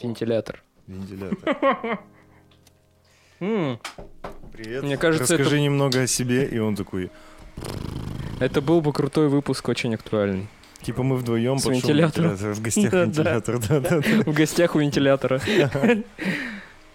[0.00, 0.62] Вентилятор.
[0.86, 1.98] Вентилятор.
[3.38, 4.82] Привет.
[4.84, 7.10] Мне кажется, Расскажи немного о себе, и он такой,
[8.40, 10.46] Это был бы крутой выпуск, очень актуальный.
[10.82, 12.36] типа мы вдвоем С вентилятором.
[12.36, 14.00] в гостях вентилятор, да-да.
[14.00, 15.40] В гостях у вентилятора.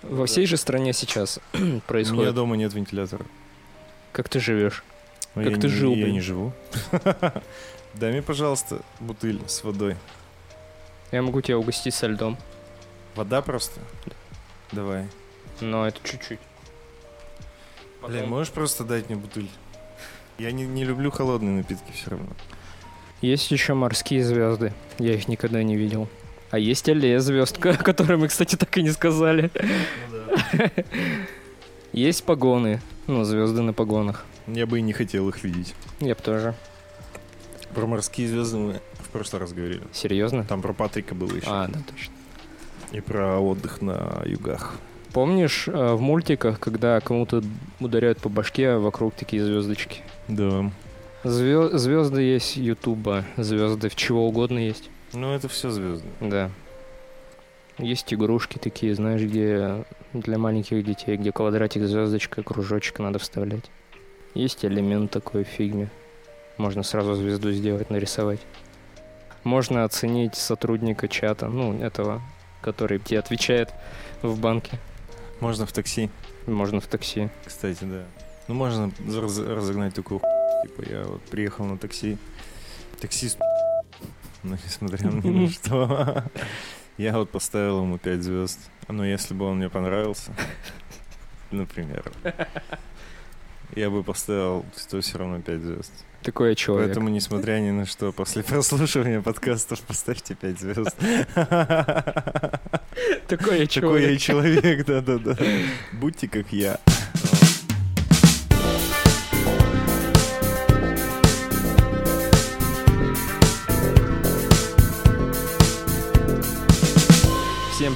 [0.04, 2.36] Во всей же стране сейчас У меня происходит.
[2.36, 3.26] дома нет вентилятора.
[4.12, 4.84] Как ты живешь?
[5.36, 6.54] Но Как ты жил, Я не живу.
[7.96, 9.96] Дай мне, пожалуйста, бутыль с водой.
[11.12, 12.38] Я могу тебя угостить со льдом,
[13.18, 13.82] Вода просто?
[14.72, 15.08] Давай.
[15.60, 16.40] но это чуть-чуть.
[18.08, 19.50] Блин, можешь просто дать мне бутыль?
[20.38, 22.28] Я не, не люблю холодные напитки все равно.
[23.22, 24.72] Есть еще морские звезды.
[25.00, 26.08] Я их никогда не видел.
[26.52, 29.50] А есть аллея звезд, о которой мы, кстати, так и не сказали.
[31.94, 32.82] Есть погоны.
[33.08, 34.26] Ну, звезды на погонах.
[34.46, 35.74] Я бы и не хотел их видеть.
[36.00, 36.54] Я бы тоже.
[37.74, 39.82] Про морские звезды мы в прошлый раз говорили.
[39.92, 40.46] Серьезно?
[40.46, 41.48] Там про Патрика было еще.
[41.48, 42.14] А, да, точно.
[42.92, 44.76] И про отдых на югах.
[45.14, 47.42] Помнишь э, в мультиках, когда кому-то
[47.80, 50.02] ударяют по башке, а вокруг такие звездочки?
[50.28, 50.72] Да.
[51.24, 54.90] звезды есть Ютуба, звезды в чего угодно есть.
[55.14, 56.08] Ну, это все звезды.
[56.22, 56.52] Да.
[57.78, 63.66] Есть игрушки такие, знаешь, где для маленьких детей, где квадратик, звездочка, кружочек надо вставлять.
[64.34, 65.90] Есть элемент такой в фигме.
[66.58, 68.40] Можно сразу звезду сделать, нарисовать.
[69.44, 72.22] Можно оценить сотрудника чата, ну, этого,
[72.68, 73.74] который тебе отвечает
[74.22, 74.78] в банке.
[75.40, 76.10] Можно в такси,
[76.48, 77.30] Можно в такси.
[77.46, 78.04] кстати, да.
[78.50, 80.20] Ну, можно раз- разогнать такую
[80.64, 82.18] Типа, я вот приехал на такси.
[83.00, 83.40] Таксист,
[84.44, 86.24] ну, несмотря ни на что.
[86.98, 88.60] Я вот поставил ему 5 звезд.
[88.90, 90.34] Но если бы он мне понравился,
[91.52, 92.12] например,
[93.76, 95.92] я бы поставил то все равно 5 звезд.
[96.24, 96.88] Такой я человек.
[96.88, 100.96] Поэтому, несмотря ни на что, после прослушивания подкастов поставьте 5 звезд.
[103.28, 104.20] Такой я Такой человек.
[104.20, 105.38] человек, да-да-да.
[105.94, 106.80] Будьте как я.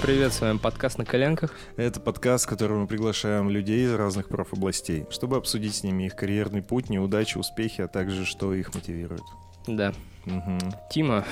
[0.02, 1.54] Привет, с вами подкаст на коленках.
[1.76, 6.16] Это подкаст, в котором мы приглашаем людей из разных профобластей, чтобы обсудить с ними их
[6.16, 9.22] карьерный путь, неудачи, успехи, а также что их мотивирует.
[9.68, 9.94] Да.
[10.26, 10.60] Мгм.
[10.92, 11.26] Тима,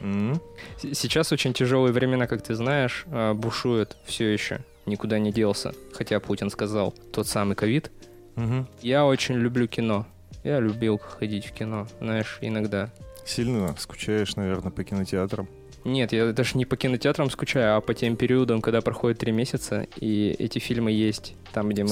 [0.00, 4.60] с- сейчас очень тяжелые времена, как ты знаешь, а, бушует все еще.
[4.86, 5.72] Никуда не делся.
[5.92, 7.90] Хотя Путин сказал, тот самый ковид.
[8.36, 8.66] Мгм.
[8.82, 10.06] Я очень люблю кино.
[10.42, 12.90] Я любил ходить в кино, знаешь, иногда.
[13.26, 15.48] Сильно скучаешь, наверное, по кинотеатрам.
[15.84, 19.86] Нет, я даже не по кинотеатрам скучаю, а по тем периодам, когда проходит три месяца,
[19.96, 21.90] и эти фильмы есть там, где мы...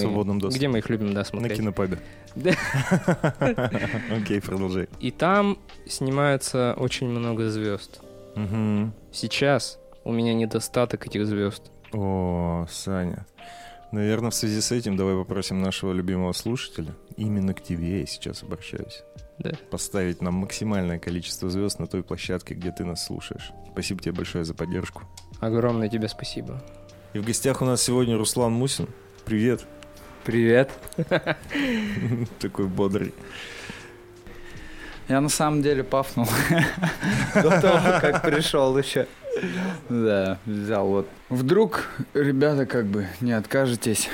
[0.50, 1.58] Где мы их любим, да, На смотреть.
[1.58, 1.98] кинопабе.
[2.34, 2.52] Да.
[4.14, 4.88] Окей, продолжай.
[5.00, 8.00] И там снимается очень много звезд.
[9.12, 11.70] Сейчас у меня недостаток этих звезд.
[11.92, 13.26] О, Саня.
[13.90, 18.42] Наверное, в связи с этим давай попросим нашего любимого слушателя, именно к тебе я сейчас
[18.42, 19.02] обращаюсь,
[19.38, 19.52] Да.
[19.70, 23.52] поставить нам максимальное количество звезд на той площадке, где ты нас слушаешь.
[23.72, 25.02] Спасибо тебе большое за поддержку.
[25.40, 26.62] Огромное тебе спасибо.
[27.12, 28.88] И в гостях у нас сегодня Руслан Мусин.
[29.24, 29.64] Привет.
[30.24, 30.70] Привет.
[32.40, 33.14] Такой бодрый.
[35.08, 36.26] Я на самом деле пафнул
[37.34, 39.06] до того, как пришел еще.
[39.88, 41.08] Да, взял вот.
[41.30, 44.08] Вдруг, ребята, как бы не откажетесь.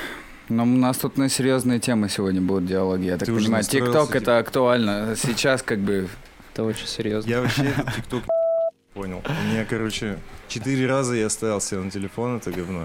[0.49, 3.05] Но у нас тут на серьезные темы сегодня будут диалоги.
[3.05, 4.17] Я так Ты понимаю, ТикТок типа?
[4.17, 5.15] это актуально.
[5.15, 6.07] Сейчас как бы
[6.53, 7.29] Это очень серьезно.
[7.29, 8.23] Я вообще ТикТок
[8.93, 9.21] понял.
[9.25, 10.17] У меня, короче,
[10.47, 12.83] четыре раза я ставил себе на телефон это говно.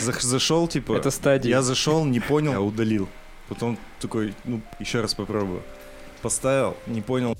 [0.00, 1.50] Зашел, типа, Это стадия.
[1.50, 3.08] я зашел, не понял, а удалил.
[3.48, 5.62] Потом такой, ну, еще раз попробую.
[6.22, 7.36] Поставил, не понял,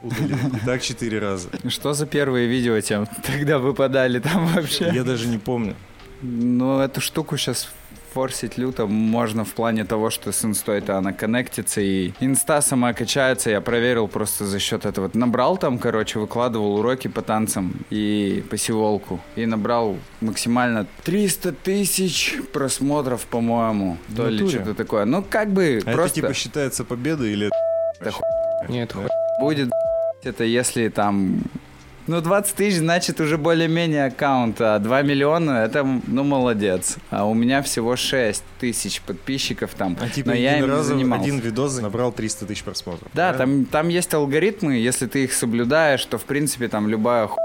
[0.00, 0.38] удалил.
[0.56, 1.48] И так четыре раза.
[1.68, 4.90] что за первые видео тем тогда выпадали там вообще?
[4.94, 5.74] Я даже не помню.
[6.22, 7.68] Ну, эту штуку сейчас
[8.12, 13.50] форсить люто можно в плане того, что с инстой-то она коннектится и инста сама качается.
[13.50, 15.10] Я проверил просто за счет этого.
[15.14, 19.20] Набрал там, короче, выкладывал уроки по танцам и по сиволку.
[19.36, 23.96] И набрал максимально 300 тысяч просмотров, по-моему.
[24.14, 25.04] То ли что-то такое.
[25.04, 27.50] Ну, как бы А просто это типа считается победой или...
[28.00, 28.10] Да
[28.68, 29.06] Нет, хуй.
[29.40, 29.70] будет
[30.22, 31.42] это если там...
[32.06, 36.96] Ну, 20 тысяч, значит, уже более-менее аккаунт, а 2 миллиона, это, ну, молодец.
[37.10, 41.24] А у меня всего 6 тысяч подписчиков там, А типа но я им не занимался.
[41.24, 43.08] один видос набрал 300 тысяч просмотров.
[43.14, 43.64] Да, правильно?
[43.64, 47.38] там, там есть алгоритмы, если ты их соблюдаешь, то, в принципе, там любая ху...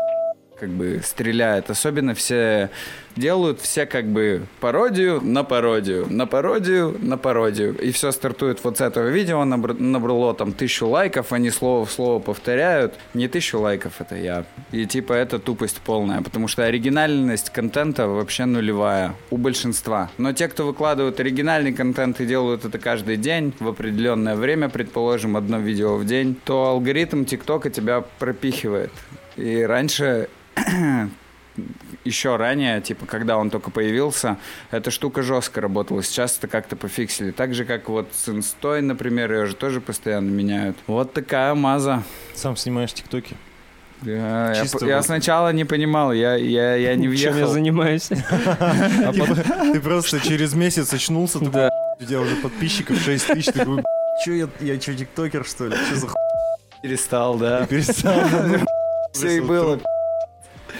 [0.59, 1.69] как бы стреляет.
[1.69, 2.69] Особенно все
[3.15, 7.75] делают все как бы пародию на пародию, на пародию, на пародию.
[7.77, 11.91] И все стартует вот с этого видео, набр- набрало там тысячу лайков, они слово в
[11.91, 12.95] слово повторяют.
[13.13, 14.45] Не тысячу лайков, это я.
[14.71, 20.09] И типа это тупость полная, потому что оригинальность контента вообще нулевая у большинства.
[20.17, 25.37] Но те, кто выкладывают оригинальный контент и делают это каждый день, в определенное время, предположим,
[25.37, 28.91] одно видео в день, то алгоритм ТикТока тебя пропихивает.
[29.35, 30.29] И раньше
[32.05, 34.37] еще ранее, типа, когда он только появился,
[34.71, 36.03] эта штука жестко работала.
[36.03, 37.31] Сейчас это как-то пофиксили.
[37.31, 40.77] Так же, как вот с инстой, например, ее же тоже постоянно меняют.
[40.87, 42.03] Вот такая маза.
[42.35, 43.35] Сам снимаешь тиктоки?
[44.03, 47.51] Я, я, Чисто я вот- сначала не понимал, я, я, я не Чем я въехал.
[47.51, 48.09] занимаюсь?
[48.59, 51.69] А потом- Ты просто через месяц очнулся, такой, Да.
[51.99, 53.83] у тебя уже подписчиков 6 тысяч, такой,
[54.23, 55.75] че я, я че, тиктокер, что ли?
[55.89, 56.15] Че за хуй?
[56.83, 57.65] Перестал, да.
[57.65, 58.13] Перестал.
[59.13, 59.79] Все и было.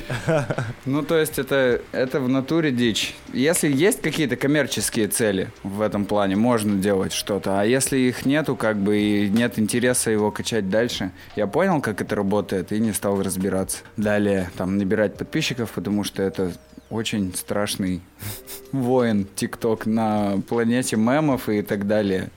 [0.86, 3.16] Ну, то есть это, это в натуре дичь.
[3.34, 7.60] Если есть какие-то коммерческие цели в этом плане, можно делать что-то.
[7.60, 12.02] А если их нету, как бы, и нет интереса его качать дальше, я понял, как
[12.02, 13.80] это работает, и не стал разбираться.
[13.98, 16.54] Далее, там, набирать подписчиков, потому что это
[16.90, 18.02] очень страшный
[18.72, 22.30] воин ТикТок на планете мемов и так далее.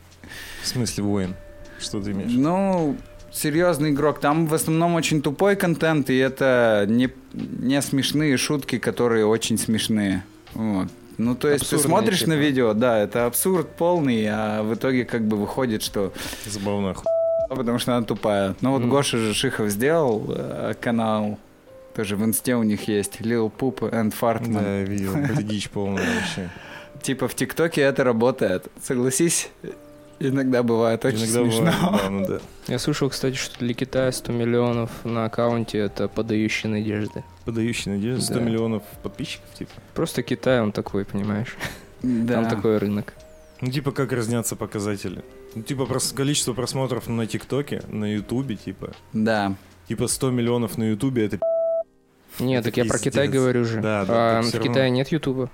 [0.62, 1.34] В смысле воин?
[1.78, 2.30] Что ты имеешь?
[2.32, 2.96] Ну,
[3.32, 4.20] серьезный игрок.
[4.20, 10.24] Там в основном очень тупой контент, и это не, не смешные шутки, которые очень смешные.
[10.54, 10.88] Вот.
[11.18, 12.44] Ну, то есть ты Абсурдные, смотришь на типа.
[12.44, 16.12] видео, да, это абсурд полный, а в итоге как бы выходит, что...
[16.46, 16.94] Забавно.
[17.50, 18.54] Потому что она тупая.
[18.62, 18.90] Ну вот Мгм.
[18.90, 21.38] Гоша же Шихов сделал э, канал,
[21.94, 24.62] тоже в инсте у них есть, Lil Poop and Fartman.
[24.62, 25.14] Да, я видел.
[25.14, 26.48] Это дичь полная вообще.
[27.02, 28.68] Типа в ТикТоке это работает.
[28.82, 29.50] Согласись,
[30.20, 31.60] иногда бывает очень Иногда смешно.
[31.72, 32.38] бывает, да, ну да.
[32.68, 37.24] Я слышал, кстати, что для Китая 100 миллионов на аккаунте это подающие надежды.
[37.44, 38.22] Подающий надежду.
[38.22, 38.40] 100 Да.
[38.40, 39.72] миллионов подписчиков, типа.
[39.94, 41.56] Просто Китай, он такой, понимаешь?
[42.02, 42.34] Да.
[42.34, 43.14] Там такой рынок.
[43.60, 45.22] Ну, типа, как разнятся показатели.
[45.54, 48.92] Ну, типа, прос- количество просмотров на ТикТоке, на Ютубе, типа.
[49.12, 49.54] Да.
[49.88, 51.38] Типа, 100 миллионов на Ютубе, это
[52.38, 53.80] Нет, Это так я про Китай говорю же.
[53.80, 54.72] Да, да, А в всё равно.
[54.72, 55.50] Китае нет Ютуба.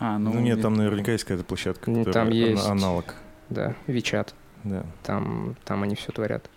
[0.00, 2.66] А, Ну, нет, там наверняка есть какая-то площадка, Ну, которая там есть.
[2.66, 3.14] аналог.
[3.52, 4.34] Да, Вичат.
[4.64, 4.86] Да.
[5.02, 6.48] Там, там они все творят.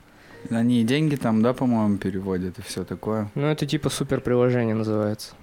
[0.49, 3.29] Они и деньги там, да, по-моему, переводят и все такое.
[3.35, 5.33] Ну, это типа супер приложение называется.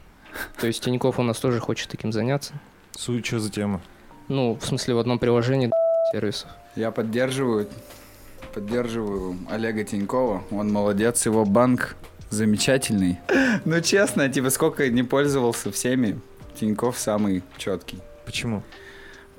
[0.58, 2.54] То есть Тиньков у нас тоже хочет таким заняться.
[2.92, 3.82] Суть, что за тема?
[4.28, 5.70] Ну, в смысле, в одном приложении
[6.12, 6.48] сервисов.
[6.74, 7.68] Я поддерживаю,
[8.54, 10.44] поддерживаю Олега Тинькова.
[10.50, 11.96] Он молодец, его банк
[12.30, 13.18] замечательный.
[13.66, 16.18] Ну, честно, типа, сколько не пользовался всеми,
[16.58, 17.98] Тиньков самый четкий.
[18.24, 18.62] Почему?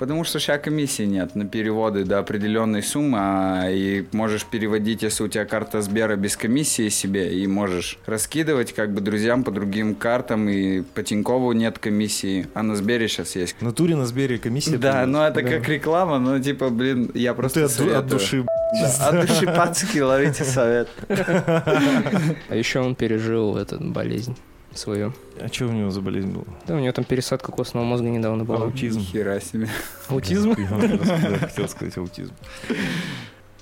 [0.03, 5.23] Потому что сейчас комиссии нет на переводы до определенной суммы, а и можешь переводить, если
[5.23, 9.95] у тебя карта Сбера без комиссии себе, и можешь раскидывать как бы друзьям по другим
[9.95, 13.55] картам, и по Тинькову нет комиссии, а на Сбере сейчас есть.
[13.57, 14.75] В натуре на Сбере комиссия?
[14.77, 15.49] Да, ну это Да.
[15.49, 17.99] как реклама, ну типа, блин, я Ну, просто ты советую.
[17.99, 20.89] от души, Да, от души пацки ловите совет.
[21.07, 24.35] А еще он пережил эту болезнь
[24.77, 25.13] свою.
[25.39, 26.45] А что у него за болезнь была?
[26.67, 28.65] Да, у него там пересадка костного мозга недавно была.
[28.65, 29.01] Аутизм.
[29.01, 29.69] Хера себе.
[30.09, 30.55] Аутизм?
[30.55, 32.33] Да, хотел сказать аутизм.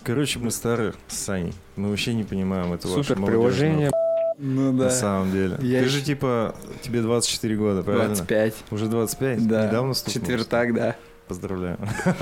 [0.04, 1.54] Короче, мы старые с Саней.
[1.75, 3.92] Мы вообще не понимаем этого Супер приложение.
[4.38, 5.58] Ну На самом деле.
[5.62, 8.07] Я Ты же типа, тебе 24 года, правильно?
[8.07, 8.56] 25.
[8.72, 9.48] Уже 25?
[9.48, 9.68] Да.
[9.68, 10.25] Недавно стукнуло?
[10.25, 10.96] Четвертак, да.
[11.31, 11.78] Поздравляю.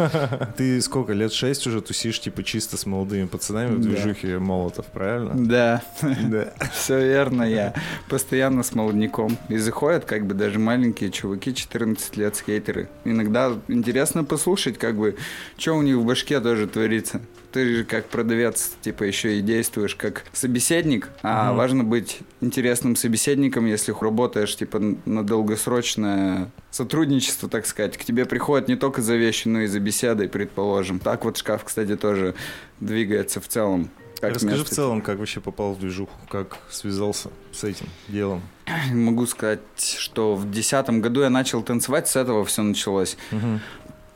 [0.57, 5.31] Ты сколько, лет 6 уже тусишь, типа, чисто с молодыми пацанами в движухе Молотов, правильно?
[5.33, 6.53] Да, Да.
[6.73, 7.73] все верно, я
[8.07, 9.35] постоянно с молодняком.
[9.49, 12.87] И заходят как бы даже маленькие чуваки, 14 лет, скейтеры.
[13.03, 15.15] Иногда интересно послушать, как бы,
[15.57, 17.19] что у них в башке тоже творится.
[17.51, 21.57] Ты же как продавец, типа, еще и действуешь как собеседник, а Мгм.
[21.57, 27.97] важно быть интересным собеседником, если работаешь, типа, на долгосрочное сотрудничество, так сказать.
[27.97, 30.99] К тебе приходят не только за вещи, но и за беседой, предположим.
[30.99, 32.35] Так вот шкаф, кстати, тоже
[32.79, 33.89] двигается в целом.
[34.21, 34.75] как Расскажи в место.
[34.75, 38.41] целом, как вообще попал в движуху, как связался с этим делом.
[38.91, 39.61] Могу сказать,
[39.97, 43.17] что в десятом году я начал танцевать, с этого все началось.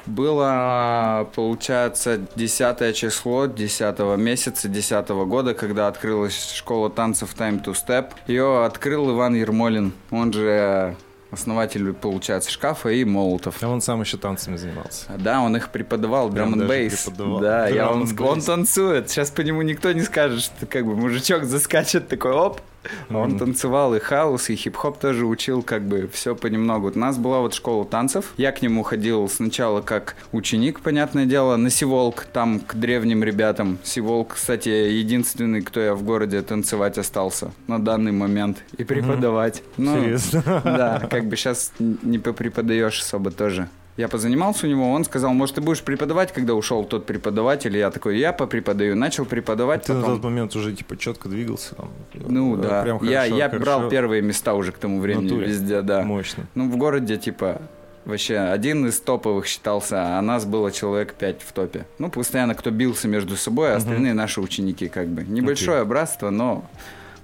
[0.05, 8.11] Было, получается, 10 число 10 месяца 10 года, когда открылась школа танцев Time to Step.
[8.27, 10.95] Ее открыл Иван Ермолин, он же
[11.33, 13.61] основатель, получается, шкафа и молотов.
[13.61, 15.07] А он сам еще танцами занимался.
[15.17, 17.09] Да, он их преподавал, драм н бейс.
[17.41, 19.09] Да, я, он, он танцует.
[19.09, 22.61] Сейчас по нему никто не скажет, что как бы мужичок заскачет такой, оп,
[23.09, 26.91] Он танцевал и хаос, и хип-хоп тоже учил, как бы все понемногу.
[26.93, 28.33] У нас была вот школа танцев.
[28.37, 33.77] Я к нему ходил сначала как ученик, понятное дело, на Сиволк, там к древним ребятам.
[33.83, 39.63] Сиволк, кстати, единственный, кто я в городе танцевать остался на данный момент и преподавать.
[39.77, 40.61] Ну, Серьезно?
[40.63, 43.69] да, как бы сейчас не попреподаешь особо тоже.
[43.95, 47.75] Я позанимался у него, он сказал, может, ты будешь преподавать, когда ушел тот преподаватель.
[47.75, 48.95] И я такой, я попреподаю.
[48.95, 50.15] Начал преподавать, Ты на потом...
[50.15, 51.91] тот момент уже типа четко двигался там.
[52.13, 53.63] Ну Э, да, Прям я, хорошо, я хорошо.
[53.63, 55.47] брал первые места уже к тому времени натуре.
[55.47, 56.01] везде, да.
[56.01, 56.47] Мощно.
[56.55, 57.61] Ну, в городе, типа,
[58.05, 61.85] вообще один из топовых считался, а нас было человек пять в топе.
[61.99, 65.23] Ну, постоянно кто бился между собой, а остальные наши ученики, как бы.
[65.23, 66.65] Небольшое братство, но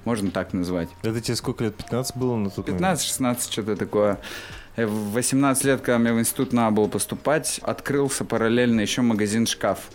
[0.05, 0.89] можно так назвать.
[1.01, 1.75] Это тебе сколько лет?
[1.75, 2.99] 15 было на тот момент?
[2.99, 4.19] 15-16, что-то такое.
[4.77, 9.89] В 18 лет, когда мне в институт надо было поступать, открылся параллельно еще магазин «Шкаф».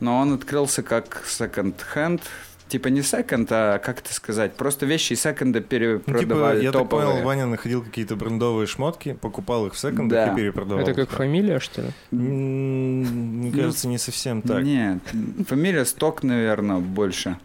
[0.00, 2.22] Но он открылся как секонд-хенд,
[2.68, 6.72] типа не секонд, а как это сказать, просто вещи из секонда Ну, типа, перепродавали я
[6.72, 7.08] так топовые.
[7.10, 10.32] понял, Ваня находил какие-то брендовые шмотки, покупал их в секондах Да.
[10.32, 10.82] и перепродавал.
[10.82, 11.88] Это как фамилия, что ли?
[12.10, 14.62] Мне Ну, кажется, не совсем так.
[14.62, 15.00] Нет,
[15.46, 17.36] фамилия Сток, наверное, больше.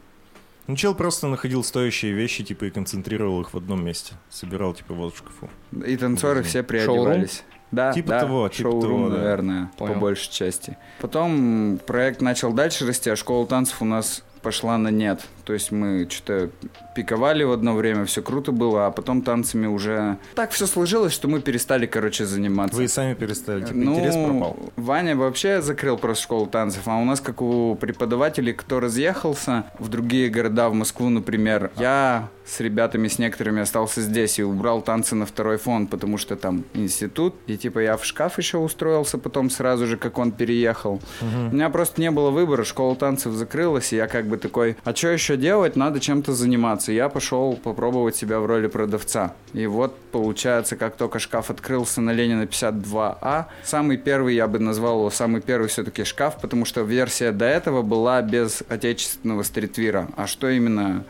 [0.67, 4.13] Ну, чел просто находил стоящие вещи, типа, и концентрировал их в одном месте.
[4.29, 5.49] Собирал, типа, вот в шкафу.
[5.85, 7.43] И танцоры все приодевались.
[7.71, 9.17] Да, Типа да, того, типа шоурум, того, да.
[9.17, 9.95] наверное, Понял.
[9.95, 10.77] по большей части.
[11.01, 15.27] Потом проект начал дальше расти, а школа танцев у нас пошла на нет.
[15.45, 16.49] То есть мы что-то
[16.95, 20.17] пиковали в одно время, все круто было, а потом танцами уже...
[20.33, 22.75] Так все сложилось, что мы перестали, короче, заниматься.
[22.75, 24.57] Вы и сами перестали, типа, ну, интерес пропал.
[24.75, 29.87] Ваня вообще закрыл просто школу танцев, а у нас, как у преподавателей, кто разъехался в
[29.89, 35.15] другие города, в Москву, например, я с ребятами, с некоторыми остался здесь и убрал танцы
[35.15, 39.49] на второй фон, потому что там институт, и типа я в шкаф еще устроился потом
[39.49, 41.01] сразу же, как он переехал.
[41.21, 44.95] У меня просто не было выбора, школа танцев закрылась, и я как бы такой, а
[44.95, 46.91] что еще делать, надо чем-то заниматься.
[46.91, 49.33] Я пошел попробовать себя в роли продавца.
[49.53, 54.99] И вот, получается, как только шкаф открылся на Ленина 52А, самый первый, я бы назвал
[54.99, 60.07] его самый первый все-таки шкаф, потому что версия до этого была без отечественного стритвира.
[60.15, 61.05] А что именно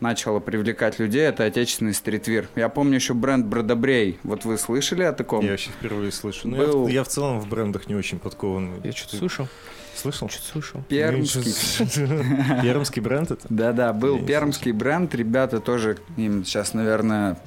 [0.00, 2.48] начало привлекать людей, это отечественный стритвир.
[2.56, 4.18] Я помню еще бренд Бродобрей.
[4.22, 5.44] Вот вы слышали о таком?
[5.44, 6.48] Я вообще впервые слышу.
[6.48, 8.80] Ну, Был- я, в, я в целом в брендах не очень подкованный.
[8.84, 9.48] Я что-то слышал.
[9.94, 10.28] Слышал?
[10.28, 10.82] Что-то слышал.
[10.88, 11.42] Пермский.
[12.62, 13.46] Пермский бренд это?
[13.48, 17.38] Да-да, был пермский бренд, ребята тоже, им сейчас, наверное,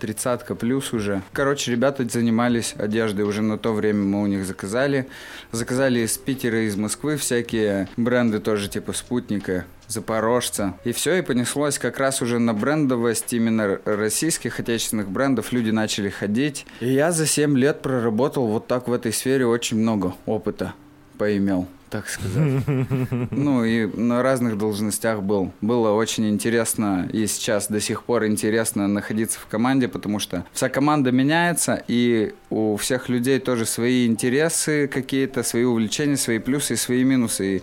[0.00, 1.22] тридцатка плюс уже.
[1.32, 5.06] Короче, ребята занимались одеждой, уже на то время мы у них заказали.
[5.52, 10.74] Заказали из Питера, из Москвы всякие бренды тоже, типа Спутника, Запорожца.
[10.84, 15.52] И все, и понеслось как раз уже на брендовость именно российских отечественных брендов.
[15.52, 16.66] Люди начали ходить.
[16.80, 20.74] И я за 7 лет проработал вот так в этой сфере очень много опыта
[21.18, 22.62] поимел, так сказать.
[23.30, 25.52] Ну и на разных должностях был.
[25.60, 30.68] Было очень интересно и сейчас до сих пор интересно находиться в команде, потому что вся
[30.68, 36.76] команда меняется, и у всех людей тоже свои интересы какие-то, свои увлечения, свои плюсы и
[36.76, 37.56] свои минусы.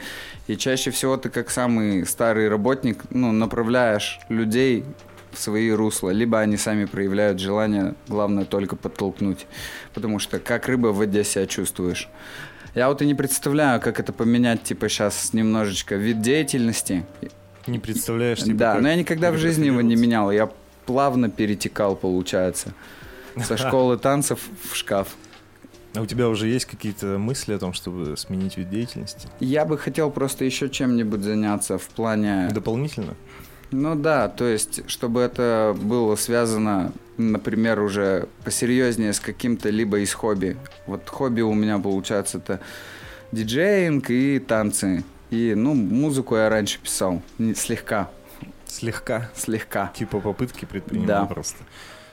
[0.47, 4.83] И, и чаще всего ты как самый старый работник, ну, направляешь людей
[5.31, 9.45] в свои русла, либо они сами проявляют желание, главное только подтолкнуть,
[9.93, 12.09] потому что как рыба в воде себя чувствуешь.
[12.77, 17.07] Я вот и не представляю, как это поменять, типа, сейчас немножечко вид деятельности.
[17.65, 20.29] Не представляешь, типа, да, но я никогда в жизни его не менял.
[20.29, 20.51] Я
[20.85, 22.75] плавно перетекал, получается,
[23.43, 25.07] со школы танцев в шкаф.
[25.95, 29.27] А у тебя уже есть какие-то мысли о том, чтобы сменить вид деятельности?
[29.39, 32.49] Я бы хотел просто еще чем-нибудь заняться в плане...
[32.51, 33.15] Дополнительно?
[33.71, 40.13] Ну да, то есть, чтобы это было связано, например, уже посерьезнее с каким-то либо из
[40.13, 40.55] хобби.
[40.85, 42.59] Вот хобби у меня получается это
[43.31, 45.03] диджеинг и танцы.
[45.29, 48.09] И, ну, музыку я раньше писал, не- слегка,
[48.65, 49.29] Слегка.
[49.35, 49.91] слегка.
[49.93, 51.25] Типа попытки предпринимал Да.
[51.25, 51.57] просто.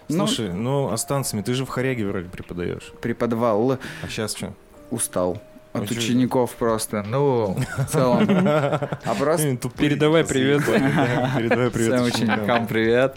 [0.08, 2.92] Ну- Слушай, ну, а с танцами ты же в Хоряге вроде преподаешь.
[3.00, 4.52] Преподавал, А сейчас что?
[4.90, 5.40] устал.
[5.74, 7.02] От учеников просто.
[7.02, 8.28] Ну, в целом.
[8.46, 10.64] А просто Передавай привет.
[11.36, 13.16] Передавай привет всем ученикам привет.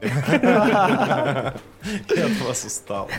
[0.00, 1.52] Я
[2.26, 3.10] от вас устал.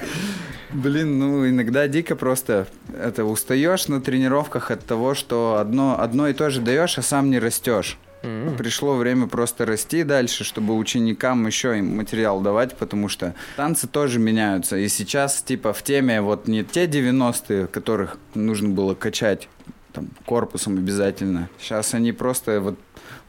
[0.71, 6.33] Блин, ну иногда дико просто это устаешь на тренировках от того, что одно, одно и
[6.33, 7.97] то же даешь, а сам не растешь.
[8.23, 8.55] М.
[8.57, 14.19] Пришло время просто расти дальше, чтобы ученикам еще им материал давать, потому что танцы тоже
[14.19, 14.77] меняются.
[14.77, 19.47] И сейчас, типа, в теме вот не те 90-е, которых нужно было качать
[19.93, 21.49] там, корпусом обязательно.
[21.59, 22.77] Сейчас они просто вот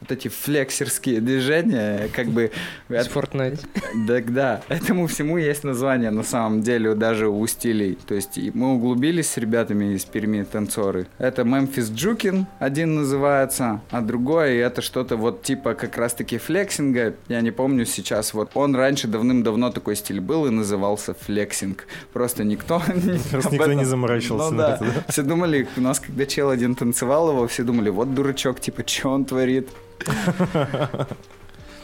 [0.01, 2.51] вот эти флексерские движения, как бы...
[2.89, 3.59] Из Fortnite.
[4.07, 7.97] Да, да, этому всему есть название на самом деле даже у стилей.
[8.07, 11.07] То есть мы углубились с ребятами из Перми танцоры.
[11.17, 17.15] Это Memphis Jookin, один называется, а другой это что-то вот типа как раз-таки флексинга.
[17.27, 18.33] Я не помню сейчас.
[18.33, 21.85] Вот он раньше давным-давно такой стиль был и назывался флексинг.
[22.13, 22.81] Просто никто...
[23.31, 24.85] Просто никто не заморачивался ну, на это?
[25.09, 29.09] Все думали, у нас когда чел один танцевал его, все думали, вот дурачок, типа, что
[29.09, 29.67] он творит?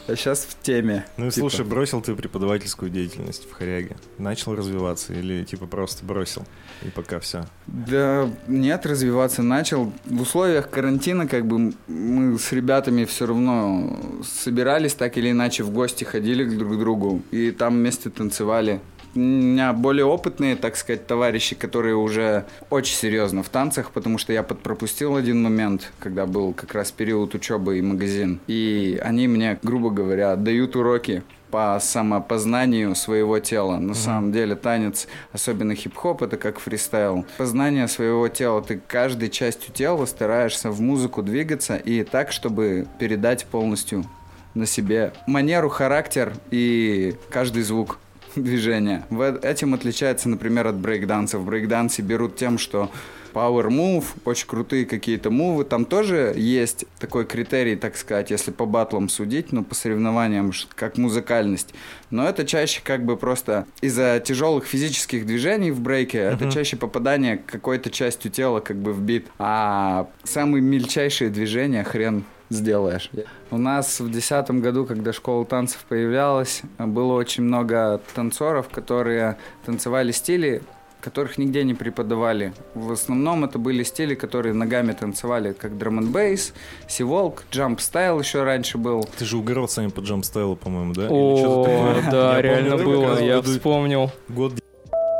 [0.08, 1.04] А сейчас в теме.
[1.16, 3.96] Ну и Типа, слушай, бросил ты преподавательскую деятельность в Хоряге?
[4.18, 6.44] Начал развиваться или типа просто бросил?
[6.82, 7.44] И пока все.
[7.66, 9.92] Да нет, развиваться начал.
[10.04, 15.70] В условиях карантина как бы мы с ребятами все равно собирались так или иначе в
[15.70, 18.80] гости, ходили друг к другу и там вместе танцевали.
[19.16, 24.34] У меня более опытные, так сказать, товарищи, которые уже очень серьезно в танцах, потому что
[24.34, 28.40] я подпропустил один момент, когда был как раз период учебы и магазин.
[28.46, 33.78] И они мне, грубо говоря, дают уроки по самопознанию своего тела.
[33.78, 37.24] На самом деле танец, особенно хип-хоп, это как фристайл.
[37.38, 38.60] Познание своего тела.
[38.60, 44.04] Ты каждой частью тела стараешься в музыку двигаться и так, чтобы передать полностью
[44.52, 47.98] на себе манеру, характер и каждый звук
[48.42, 49.04] движения.
[49.10, 51.38] В- Этим отличается, например, от брейкданса.
[51.38, 52.90] В брейкдансе берут тем, что
[53.34, 55.64] Power Move, очень крутые какие-то мувы.
[55.64, 60.96] Там тоже есть такой критерий, так сказать, если по батлам судить, ну, по соревнованиям, как
[60.96, 61.74] музыкальность.
[62.10, 67.36] Но это чаще как бы просто из-за тяжелых физических движений в брейке, это чаще попадание
[67.36, 69.26] какой-то частью тела как бы в бит.
[69.38, 73.10] А самые мельчайшие движения хрен сделаешь.
[73.50, 80.12] У нас в 2010 году, когда школа танцев появлялась, было очень много танцоров, которые танцевали
[80.12, 80.62] стили,
[81.00, 82.52] которых нигде не преподавали.
[82.74, 86.52] В основном это были стили, которые ногами танцевали, как драм н бейс,
[86.88, 89.08] сиволк, джамп стайл еще раньше был.
[89.16, 91.02] Ты же угорал сами по джамп-стайлу, по-моему, да?
[91.02, 92.10] Или что-то О, такое?
[92.10, 94.10] да, реально было, я вспомнил.
[94.28, 94.54] Год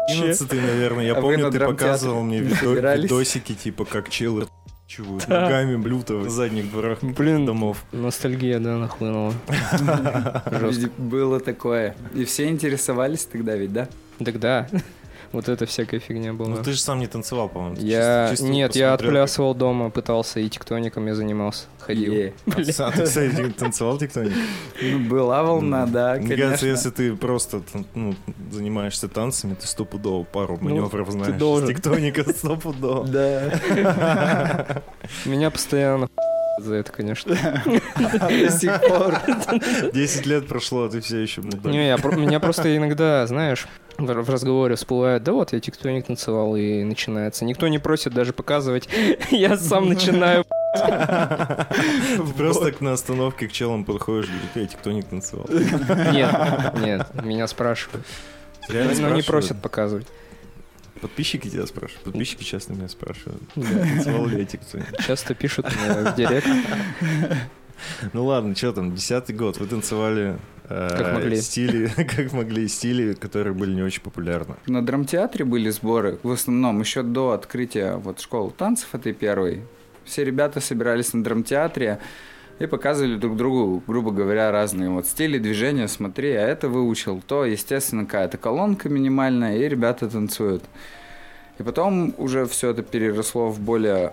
[0.08, 1.04] 11 наверное.
[1.04, 4.46] Я А помню, ты показывал мне видосики, типа, как челы
[4.86, 5.42] чего Да.
[5.42, 7.84] ногами блюта в задних дворах Блин, домов.
[7.92, 9.32] ностальгия, да, нахлынула.
[10.98, 11.96] Было такое.
[12.14, 13.88] И все интересовались тогда ведь, да?
[14.24, 14.66] Так да,
[15.32, 16.48] вот это всякая фигня была.
[16.50, 17.76] Ну ты же сам не танцевал, по-моему.
[17.78, 18.28] Я...
[18.30, 22.32] чисто- чисто Нет, я отплясывал дома, пытался, и тектоником я занимался, ходил.
[22.44, 24.32] Как- А ты, кстати, танцевал тектоник?
[24.82, 27.62] Ну, была волна, да, Мне кажется, если ты просто
[27.94, 28.14] ну,
[28.50, 31.66] занимаешься танцами, ты стопудово пару Ну, маневров знаешь.
[31.66, 33.06] Тектоника стопудово.
[33.06, 34.82] Да.
[35.24, 36.08] Меня постоянно
[36.58, 37.36] за это, конечно.
[37.64, 39.20] До сих пор.
[39.92, 41.64] 10 лет прошло, а ты все еще мудак.
[41.64, 43.66] Не, я, меня просто иногда, знаешь,
[43.98, 47.44] в, разговоре всплывает, да вот, я тектоник танцевал, и начинается.
[47.44, 48.88] Никто не просит даже показывать,
[49.30, 50.44] я сам начинаю.
[50.76, 55.46] Ты просто на остановке к челам подходишь, говоришь, я тектоник танцевал.
[56.12, 56.34] Нет,
[56.80, 58.04] нет, меня спрашивают.
[58.68, 60.06] Реально Но не просят показывать.
[61.00, 62.04] Подписчики тебя спрашивают.
[62.04, 63.42] Подписчики часто меня спрашивают.
[65.06, 66.48] Часто пишут мне в директ.
[68.12, 71.36] Ну ладно, что там, десятый год, вы танцевали э, Как могли.
[71.36, 74.56] стили, как могли, стили, которые были не очень популярны.
[74.66, 79.62] На драмтеатре были сборы, в основном еще до открытия вот школы танцев этой первой.
[80.04, 81.98] Все ребята собирались на драмтеатре
[82.58, 85.88] и показывали друг другу, грубо говоря, разные вот стили движения.
[85.88, 90.64] Смотри, а это выучил, то, естественно, какая-то колонка минимальная, и ребята танцуют.
[91.58, 94.12] И потом уже все это переросло в более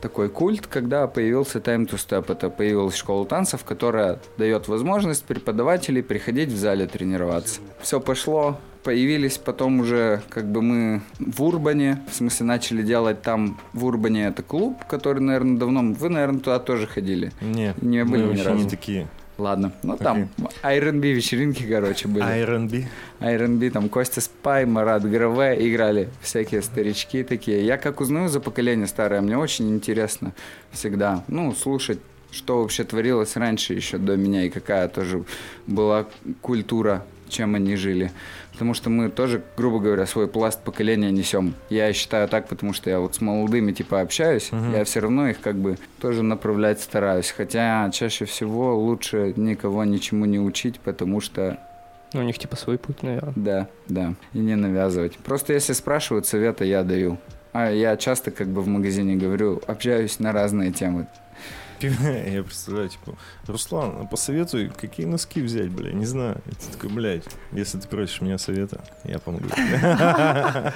[0.00, 2.30] такой культ, когда появился Time to Step.
[2.30, 7.60] Это появилась школа танцев, которая дает возможность преподавателей приходить в зале тренироваться.
[7.80, 13.58] Все пошло, появились потом уже как бы мы в Урбане, в смысле начали делать там
[13.74, 15.92] в Урбане это клуб, который, наверное, давно...
[15.92, 17.30] Вы, наверное, туда тоже ходили.
[17.42, 18.64] Не, Не были мы ни разу.
[18.64, 19.06] не такие.
[19.36, 20.30] Ладно, ну там
[20.62, 22.24] R&B вечеринки, короче, были.
[22.24, 22.86] R&B.
[23.20, 27.66] R&B, там Костя Спай, Марат Граве играли, всякие старички такие.
[27.66, 30.32] Я как узнаю за поколение старое, мне очень интересно
[30.72, 31.98] всегда, ну, слушать,
[32.30, 35.24] что вообще творилось раньше еще до меня и какая тоже
[35.66, 36.06] была
[36.40, 38.10] культура, чем они жили.
[38.52, 41.54] Потому что мы тоже, грубо говоря, свой пласт поколения несем.
[41.70, 44.72] Я считаю так, потому что я вот с молодыми типа общаюсь, Мгм.
[44.74, 47.30] я все равно их как бы тоже направлять стараюсь.
[47.30, 51.58] Хотя чаще всего лучше никого ничему не учить, потому что
[52.14, 53.32] Ну, у них типа свой путь, наверное.
[53.36, 54.14] да, да.
[54.32, 55.16] И не навязывать.
[55.18, 57.18] Просто если спрашивают совета, я даю.
[57.52, 61.06] А я часто как бы в магазине говорю, общаюсь на разные темы.
[61.82, 63.14] Я представляю, типа,
[63.46, 66.40] Руслан, посоветуй, какие носки взять, бля, не знаю.
[66.46, 69.46] И ты такой, блядь, если ты просишь меня совета, я помогу.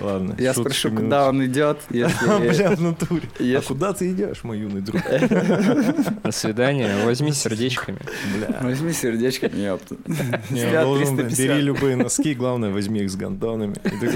[0.00, 0.34] Ладно.
[0.38, 2.26] Я спрошу, куда он идет, если...
[2.56, 3.28] Бля, в натуре.
[3.56, 5.02] А куда ты идешь, мой юный друг?
[6.22, 7.98] На свидание, возьми сердечками.
[8.36, 8.58] Бля.
[8.60, 9.96] Возьми сердечками, ёпта.
[10.06, 11.38] Не, он Взгляд должен, 350.
[11.38, 13.74] бери любые носки, главное, возьми их с гондонами.
[13.74, 14.06] Типа,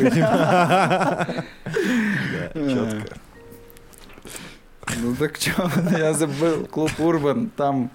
[1.65, 3.17] Да, четко.
[5.03, 6.67] Ну так что, я забыл.
[6.67, 7.91] Клуб Урбан, там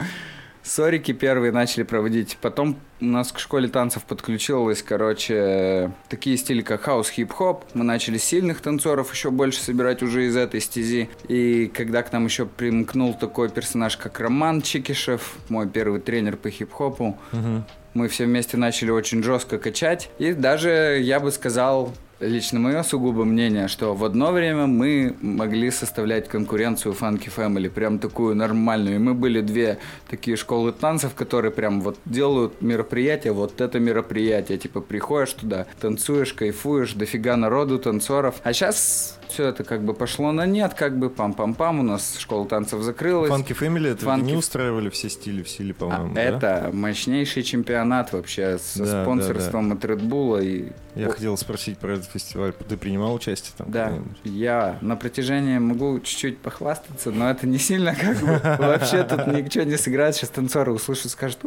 [0.64, 2.38] сорики первые начали проводить.
[2.42, 7.66] Потом у нас к школе танцев подключилось, короче, такие стили, как хаус, хип-хоп.
[7.74, 11.10] Мы начали сильных танцоров еще больше собирать уже из этой стези.
[11.28, 16.50] И когда к нам еще примкнул такой персонаж, как Роман Чикишев, мой первый тренер по
[16.50, 17.66] хип-хопу, Мгм.
[17.94, 20.10] мы все вместе начали очень жестко качать.
[20.18, 25.72] И даже, я бы сказал, лично мое сугубо мнение, что в одно время мы могли
[25.72, 28.96] составлять конкуренцию Funky Family, прям такую нормальную.
[28.96, 29.78] И мы были две
[30.10, 34.58] такие школы танцев, которые прям вот делают мероприятие, вот это мероприятие.
[34.58, 38.36] Типа приходишь туда, танцуешь, кайфуешь, дофига народу, танцоров.
[38.44, 42.48] А сейчас все это как бы пошло на нет, как бы пам-пам-пам, у нас школа
[42.48, 43.30] танцев закрылась.
[43.30, 46.22] Фанки Фэмили, это Funky- не устраивали все стили в силе, А, по-моему, да?
[46.22, 51.78] это мощнейший чемпионат вообще со Да, да, спонсорством от Red Bull и Я хотел спросить
[51.80, 52.54] про этот фестиваль.
[52.70, 53.70] Ты принимал участие там?
[53.70, 53.92] Да,
[54.24, 59.66] я на протяжении могу чуть-чуть похвастаться, но это не сильно как бы вообще тут ничего
[59.66, 60.16] не сыграет.
[60.16, 61.40] Сейчас танцоры услышат, скажут,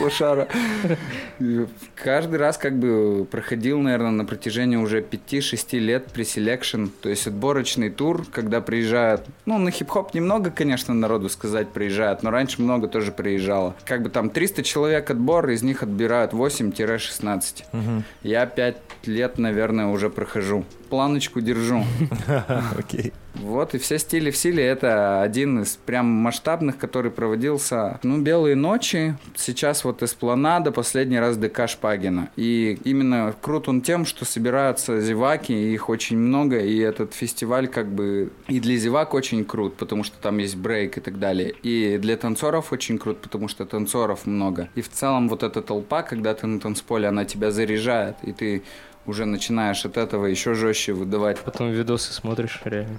[0.00, 0.46] лошара.
[1.96, 7.90] Каждый раз как бы проходил, наверное, на протяжении уже 5-6 лет preselection, то есть отборочный
[7.90, 13.12] тур, когда приезжают, ну, на хип-хоп немного, конечно, народу сказать приезжают, но раньше много тоже
[13.12, 13.74] приезжало.
[13.84, 17.64] Как бы там 300 человек отбор, из них отбирают 8-16.
[17.72, 18.04] Мгм.
[18.22, 20.64] Я 5 лет, наверное, уже прохожу.
[20.88, 21.84] Планочку держу.
[22.78, 23.12] Окей.
[23.34, 24.64] Вот, и все стили в силе.
[24.64, 29.16] Это один из прям масштабных, который проводился, ну, «Белые ночи».
[29.34, 32.30] Сейчас вот Эспланада, последний раз ДК Шпагина.
[32.36, 37.88] И именно крут он тем, что собираются зеваки, их очень много, и этот фестиваль как
[37.88, 41.54] бы и для зевак очень крут, потому что там есть брейк и так далее.
[41.62, 44.68] И для танцоров очень крут, потому что танцоров много.
[44.74, 48.62] И в целом вот эта толпа, когда ты на танцполе, она тебя заряжает, и ты
[49.06, 52.98] уже начинаешь от этого еще жестче выдавать Потом видосы смотришь, реально.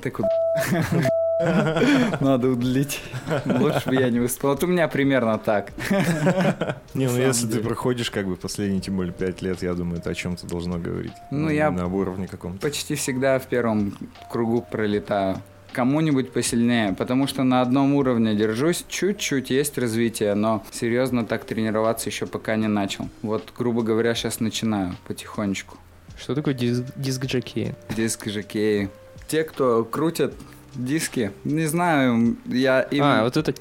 [0.00, 0.28] так вот.
[2.20, 3.00] Надо удалить.
[3.46, 4.52] Лучше бы я не выступал.
[4.52, 5.72] Вот у меня примерно так.
[6.94, 10.10] Не, ну если ты проходишь как бы последние, тем более, пять лет, я думаю, это
[10.10, 11.12] о чем-то должно говорить.
[11.30, 12.60] Ну, я- На уровне каком-то.
[12.60, 13.96] Почти всегда в первом
[14.30, 15.36] кругу пролетаю.
[15.72, 22.08] Кому-нибудь посильнее, потому что на одном уровне держусь, чуть-чуть есть развитие, но серьезно так тренироваться
[22.10, 23.08] еще пока не начал.
[23.22, 25.76] Вот, грубо говоря, сейчас начинаю потихонечку.
[26.18, 27.74] Что такое диск, диск джокей?
[27.96, 28.90] Диск жокеи.
[29.28, 30.34] Те, кто крутят
[30.74, 33.02] диски, не знаю, я им...
[33.04, 33.54] А, вот это.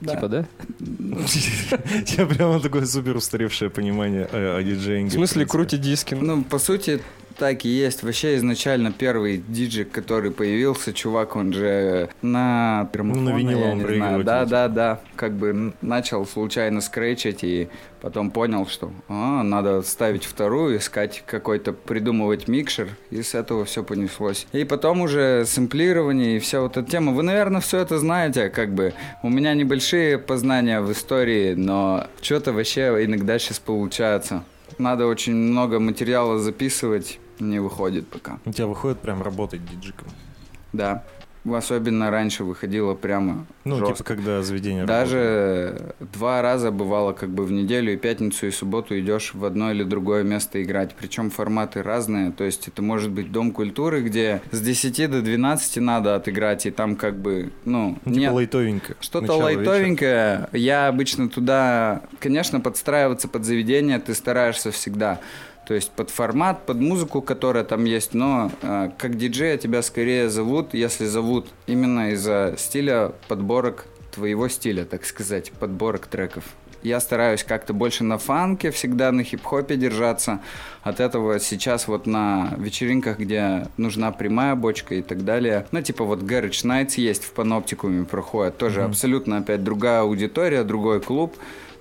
[0.00, 0.14] Да.
[0.16, 0.44] Типа, да?
[2.18, 5.10] Я прямо такое супер устаревшее понимание о диджеинге.
[5.10, 6.14] В смысле, крутит диски?
[6.14, 7.00] Ну, по сути,
[7.36, 8.02] так и есть.
[8.02, 13.86] Вообще, изначально первый диджей, который появился, чувак, он же на граммофоне, Ну, на виниловом я
[13.86, 14.24] не знаю.
[14.24, 15.00] Да, да, да.
[15.16, 17.68] Как бы начал случайно скретчить и
[18.00, 23.84] потом понял, что а, надо ставить вторую, искать какой-то, придумывать микшер, и с этого все
[23.84, 24.46] понеслось.
[24.52, 27.12] И потом уже сэмплирование и вся вот эта тема.
[27.12, 28.92] Вы, наверное, все это знаете, как бы.
[29.22, 34.44] У меня небольшие познания в истории, но что-то вообще иногда сейчас получается.
[34.78, 38.38] Надо очень много материала записывать, не выходит пока.
[38.44, 40.08] У тебя выходит прям работать диджиком.
[40.72, 41.04] Да.
[41.44, 43.94] Особенно раньше выходило прямо Ну, жестко.
[43.96, 44.84] типа, когда заведение.
[44.84, 49.72] Даже два раза бывало как бы в неделю, и пятницу, и субботу идешь в одно
[49.72, 50.94] или другое место играть.
[50.98, 52.30] Причем форматы разные.
[52.30, 56.70] То есть это может быть дом культуры, где с 10 до 12 надо отыграть, и
[56.70, 58.94] там как бы, ну, Ну, типа нет, лайтовенько.
[59.00, 59.68] что-то Начало вечера.
[59.70, 60.48] лайтовенькое.
[60.52, 65.18] Я обычно туда, конечно, подстраиваться под заведение ты стараешься всегда.
[65.66, 70.28] То есть под формат, под музыку, которая там есть, но э, как диджея тебя скорее
[70.28, 76.44] зовут, если зовут именно из-за стиля подборок твоего стиля, так сказать, подборок треков.
[76.82, 80.40] Я стараюсь как-то больше на фанке, всегда на хип-хопе держаться.
[80.82, 86.02] От этого сейчас вот на вечеринках, где нужна прямая бочка и так далее, ну, типа
[86.02, 88.90] вот Garage Nights есть в паноптикуме проходят, тоже Мгм.
[88.90, 91.36] абсолютно опять другая аудитория, другой клуб,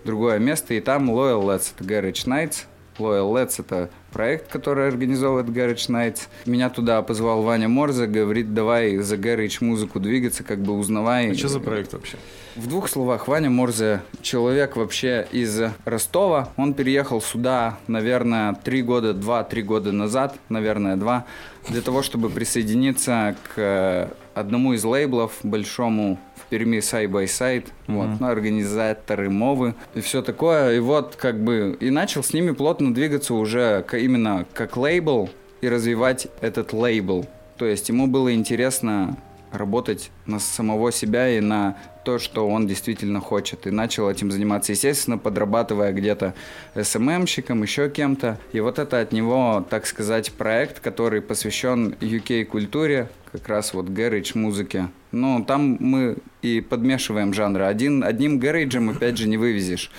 [0.06, 2.66] другое место, и там Loyal Let's, это Garage Nights.
[3.02, 6.28] Loyal Let's это проект, который организовывает Garage Nights.
[6.46, 11.32] Меня туда позвал Ваня Морзе, говорит, давай за Garage музыку двигаться, как бы узнавай.
[11.32, 12.18] А что за проект вообще?
[12.58, 16.50] В двух словах, Ваня Морзе человек вообще из Ростова.
[16.58, 21.26] Он переехал сюда, наверное, три года, два-три года назад, наверное, два,
[21.70, 28.20] для того, чтобы присоединиться к одному из лейблов большому в Перми Side by Side, вот,
[28.20, 30.76] ну, организаторы мовы и все такое.
[30.76, 35.30] И вот как бы и начал с ними плотно двигаться уже именно как лейбл
[35.62, 37.26] и развивать этот лейбл.
[37.58, 39.16] То есть ему было интересно
[39.54, 43.68] работать на самого себя и на то, что он действительно хочет.
[43.68, 46.34] И начал этим заниматься, естественно, подрабатывая где-то
[46.80, 48.40] СММщиком, еще кем-то.
[48.54, 54.38] И вот это от него, так сказать, проект, который посвящен UK-культуре, как раз вот гарage
[54.38, 54.90] музыке.
[55.12, 57.66] Ну, там мы и подмешиваем жанры.
[57.66, 59.92] Один, одним гарриджем, опять же, не вывезешь.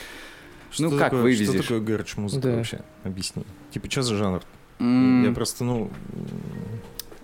[0.71, 1.49] Что Ну, как такое, вывезешь?
[1.55, 2.57] Что такое гараж музыка Да.
[2.57, 2.81] вообще?
[3.05, 3.45] Объясни.
[3.73, 4.43] Типа, что за жанр?
[4.81, 5.91] М, Я просто, ну,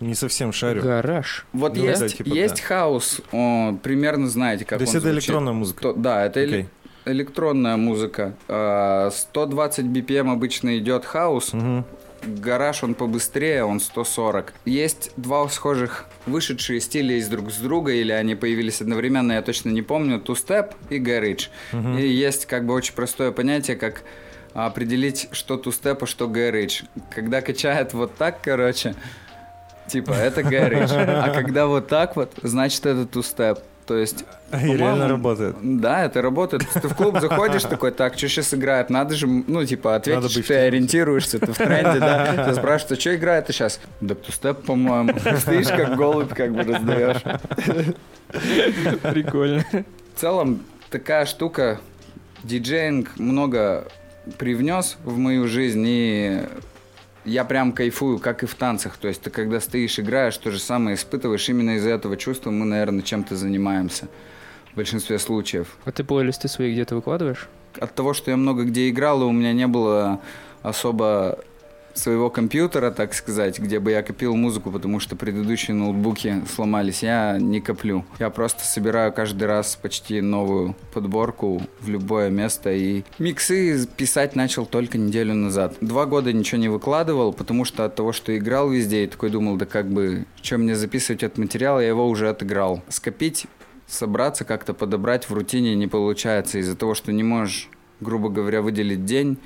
[0.01, 0.83] не совсем шарю.
[0.83, 1.47] Гараж.
[1.53, 2.63] Вот Ну, есть, да, типа, есть да.
[2.63, 5.29] хаус, о, примерно знаете, как То есть он это звучит.
[5.29, 5.83] электронная музыка?
[5.83, 6.69] То- да, это эле- Окей.
[7.07, 8.35] электронная музыка.
[8.49, 11.53] А, 120 BPM обычно идет хаус.
[11.53, 11.85] Мгм.
[12.25, 14.53] Гараж он побыстрее, он 140.
[14.65, 19.71] Есть два схожих вышедшие стиля из друг с друга, или они появились одновременно, я точно
[19.71, 21.47] не помню, тустеп и garage.
[21.73, 24.03] И есть как бы очень простое понятие, как
[24.53, 26.83] определить, что тустеп, а что гаридж.
[27.15, 28.97] Когда качает вот так, короче,
[29.89, 30.93] типа, это гаридж.
[30.93, 33.59] А когда вот так вот, значит, это тустеп.
[33.89, 35.57] То есть, И реально работает.
[35.63, 36.63] Да, это работает.
[36.75, 38.91] Ты в клуб заходишь такой, так, что сейчас играет?
[38.91, 42.33] Надо же, ну, типа, ответить, что в ты ориентируешься, ты в тренде, да?
[42.33, 43.81] Тебя спрашивают, а что играет сейчас?
[44.03, 45.15] Да тустеп, по-моему.
[45.39, 47.23] Стоишь как голубь, как бы раздаешь.
[49.03, 49.65] Прикольно.
[50.15, 51.81] В целом, такая штука,
[52.43, 53.89] диджеинг много
[54.37, 56.43] привнес в мою жизнь, и
[57.29, 58.97] я прям кайфую, как и в танцах.
[58.97, 61.49] То есть ты когда стоишь, играешь, то же самое испытываешь.
[61.49, 64.09] Именно из-за этого чувства мы, наверное, чем-то занимаемся
[64.73, 65.77] в большинстве случаев.
[65.85, 67.49] А ты плейлисты свои где-то выкладываешь?
[67.81, 70.21] от того, что я много где играл, и у меня не было
[70.63, 71.39] особо
[71.99, 77.39] своего компьютера, так сказать, где бы я копил музыку, потому что предыдущие ноутбуки сломались, я
[77.39, 78.05] не коплю.
[78.19, 84.65] Я просто собираю каждый раз почти новую подборку в любое место и миксы писать начал
[84.67, 85.77] только неделю назад.
[85.81, 89.57] Два года ничего не выкладывал, потому что от того, что играл везде, и такой думал,
[89.57, 92.83] да как бы, что мне записывать этот материал, я его уже отыграл.
[92.89, 93.47] Скопить
[93.87, 97.69] собраться, как-то подобрать в рутине не получается из-за того, что не можешь,
[98.01, 99.39] грубо говоря, выделить день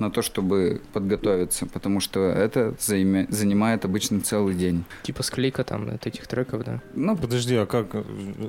[0.00, 4.84] на то, чтобы подготовиться, потому что это займе- занимает обычно целый день.
[5.02, 6.80] Типа склейка там от этих треков, да?
[6.94, 7.86] Ну, Подожди, а как,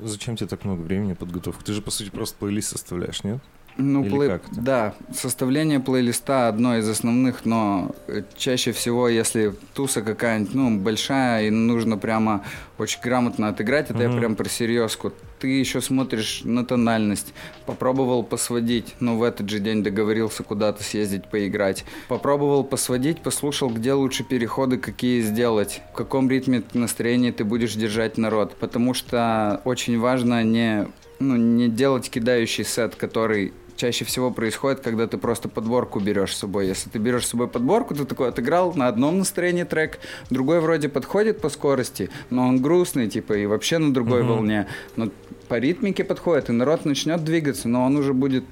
[0.04, 1.64] зачем тебе так много времени подготовки?
[1.64, 3.38] Ты же, по сути, просто плейлист составляешь, нет?
[3.76, 9.54] Ну, Или плей- как да, составление плейлиста одно из основных, но э, чаще всего, если
[9.74, 12.44] туса какая-нибудь, ну, большая, и нужно прямо
[12.78, 14.18] очень грамотно отыграть, это я Мгм.
[14.18, 15.12] прям про серьезку.
[15.40, 17.32] Ты еще смотришь на тональность,
[17.64, 21.86] попробовал посводить, но в этот же день договорился куда-то съездить поиграть.
[22.08, 28.18] Попробовал посводить, послушал, где лучше переходы, какие сделать, в каком ритме настроения ты будешь держать
[28.18, 28.54] народ.
[28.56, 30.88] Потому что очень важно не
[31.20, 36.38] ну, не делать кидающий сет, который чаще всего происходит, когда ты просто подборку берешь с
[36.38, 36.66] собой.
[36.66, 40.90] Если ты берешь с собой подборку, ты такой отыграл на одном настроении трек, другой вроде
[40.90, 44.28] подходит по скорости, но он грустный, типа, и вообще на другой Мгм.
[44.32, 44.66] волне.
[44.96, 45.08] Но
[45.48, 48.44] по ритмике подходит, и народ начнет двигаться, но он уже будет...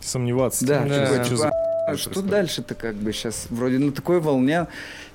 [0.00, 0.64] Сомневаться.
[0.64, 1.18] Да, Типа, Да.
[1.18, 4.68] чё типа, за «А что происходит?» дальше-то как бы сейчас вроде на такой волне,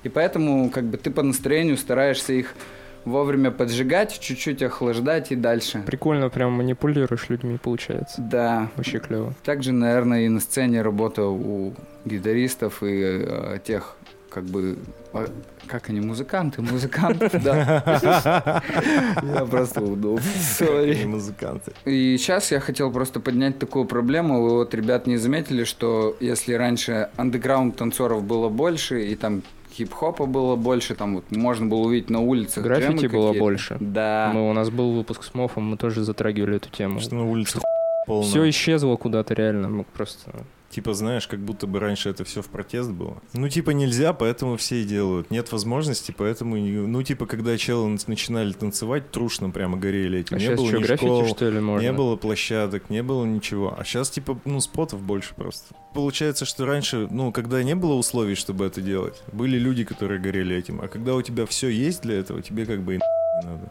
[0.04, 2.54] и поэтому как бы ты по настроению стараешься их
[3.06, 5.82] вовремя поджигать, чуть-чуть охлаждать и дальше.
[5.86, 8.20] Прикольно прям манипулируешь людьми, получается.
[8.20, 9.32] Да, Вообще клево.
[9.44, 11.72] Также, наверное, и на сцене работа у
[12.04, 13.96] гитаристов и э, тех,
[14.28, 14.76] как бы,
[15.12, 15.26] а,
[15.66, 18.62] как они, музыканты, музыканты, да.
[19.22, 20.22] Я просто удобно,
[21.06, 21.72] музыканты.
[21.84, 24.42] И сейчас я хотел просто поднять такую проблему.
[24.42, 29.42] Вы вот, ребят, не заметили, что если раньше андеграунд танцоров было больше, и там
[29.76, 33.38] хип-хопа было больше, там вот можно было увидеть на улицах Граффити было какие-то.
[33.38, 33.76] больше.
[33.80, 34.30] Да.
[34.32, 37.00] Мы, у нас был выпуск с Мофом, мы тоже затрагивали эту тему.
[37.00, 37.60] Что на улице.
[38.22, 39.68] Все исчезло куда-то реально.
[39.68, 40.30] Мы просто...
[40.70, 43.22] Типа, знаешь, как будто бы раньше это все в протест было.
[43.32, 45.30] Ну, типа, нельзя, поэтому все и делают.
[45.30, 46.56] Нет возможности, поэтому...
[46.56, 50.36] Ну, типа, когда челы начинали танцевать, трушно прямо горели этим.
[50.36, 51.82] А не было что, ни граффити, школ, что ли, можно?
[51.82, 53.74] не было площадок, не было ничего.
[53.78, 55.74] А сейчас, типа, ну, спотов больше просто.
[55.94, 60.54] Получается, что раньше, ну, когда не было условий, чтобы это делать, были люди, которые горели
[60.56, 60.80] этим.
[60.82, 63.70] А когда у тебя все есть для этого, тебе как бы и не надо.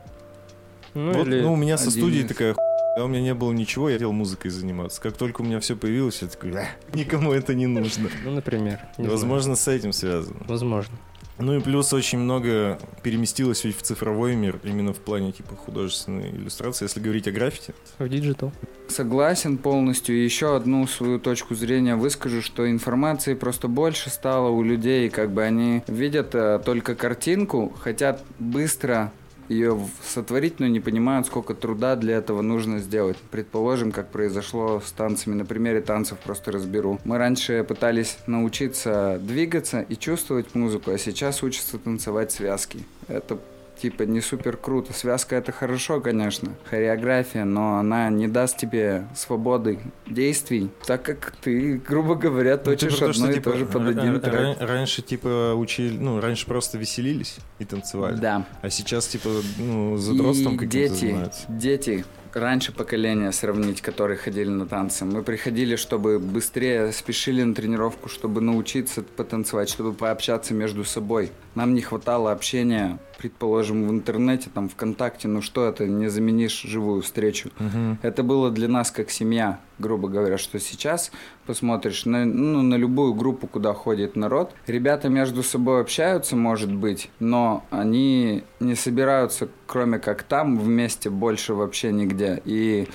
[0.96, 1.42] Ну, вот, или...
[1.42, 2.65] ну, у меня со студией из- такая хуйня.
[2.96, 5.02] Когда у меня не было ничего, я хотел музыкой заниматься.
[5.02, 8.10] Как только у меня все появилось, я такой, «Эх, никому это не нужно.
[8.24, 8.80] Ну, например.
[8.98, 10.38] Возможно, с этим связано.
[10.48, 10.96] Возможно.
[11.38, 16.30] Ну и плюс очень много переместилось ведь в цифровой мир, именно в плане типа художественной
[16.30, 17.74] иллюстрации, если говорить о граффити.
[18.00, 18.54] В digital.
[18.88, 20.24] Согласен полностью.
[20.24, 25.44] Еще одну свою точку зрения выскажу, что информации просто больше стало у людей, как бы
[25.44, 29.12] они видят э, только картинку, хотят быстро
[29.50, 33.18] ее сотворить, но не понимают, сколько труда для этого нужно сделать.
[33.32, 35.36] Предположим, как произошло с танцами.
[35.36, 37.00] На примере танцев просто разберу.
[37.04, 42.80] Мы раньше пытались научиться двигаться и чувствовать музыку, а сейчас учатся танцевать связки.
[43.08, 43.40] Это
[43.78, 44.94] типа не супер круто.
[44.94, 51.78] Связка это хорошо, конечно, хореография, но она не даст тебе свободы действий, так как ты,
[51.78, 54.20] грубо говоря, Ну, точишь про то, одно что, и типа, то же под один ра-
[54.20, 54.34] трек.
[54.36, 58.16] ра- Раньше, типа, учили, ну, раньше просто веселились и танцевали.
[58.18, 58.46] Да.
[58.62, 61.46] А сейчас, типа, ну, задротством каким-то дети, занимаются.
[61.50, 65.06] дети, раньше поколения сравнить, которые ходили на танцы.
[65.06, 71.32] Мы приходили, чтобы быстрее спешили на тренировку, чтобы научиться потанцевать, чтобы пообщаться между собой.
[71.56, 77.02] Нам не хватало общения, предположим, в интернете, там, ВКонтакте, ну что это, не заменишь живую
[77.02, 77.50] встречу.
[77.60, 78.00] Мгм.
[78.02, 81.12] Это было для нас как семья, грубо говоря, что сейчас
[81.46, 84.54] посмотришь на, ну, на любую группу, куда ходит народ.
[84.68, 91.54] Ребята между собой общаются, может быть, но они не собираются, кроме как там, вместе больше
[91.54, 92.42] вообще нигде.
[92.46, 92.88] И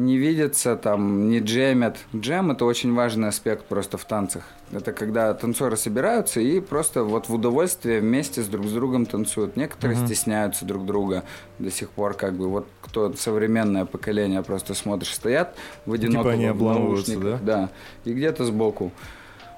[0.00, 1.98] не видятся там, не джемят.
[2.14, 4.44] Джем– это очень важный аспект просто в танцах.
[4.72, 9.56] Это когда танцоры собираются и просто вот в удовольствие вместе с друг с другом танцуют.
[9.56, 10.06] Некоторые Мгм.
[10.06, 11.24] стесняются друг друга
[11.58, 12.48] до сих пор, как бы.
[12.48, 17.70] Вот кто современное поколение просто смотришь, стоят в одиноком Типа они обламываются, наушниках, да,
[18.04, 18.92] и где-то сбоку.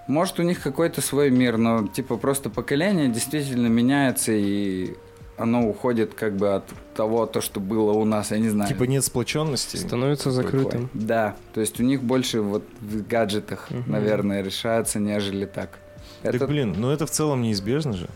[0.08, 4.96] Может, у них какой-то свой мир, но типа просто поколение действительно меняется, и
[5.42, 8.68] оно уходит как бы от того, то, что было у нас, я не знаю.
[8.68, 9.76] Типа нет сплоченности.
[9.76, 10.88] Становится закрытым.
[10.94, 13.90] Да, то есть у них больше вот в гаджетах, Мгм.
[13.90, 15.78] наверное, решается, нежели так.
[16.22, 18.08] Так, Это блин, ну это в целом неизбежно же.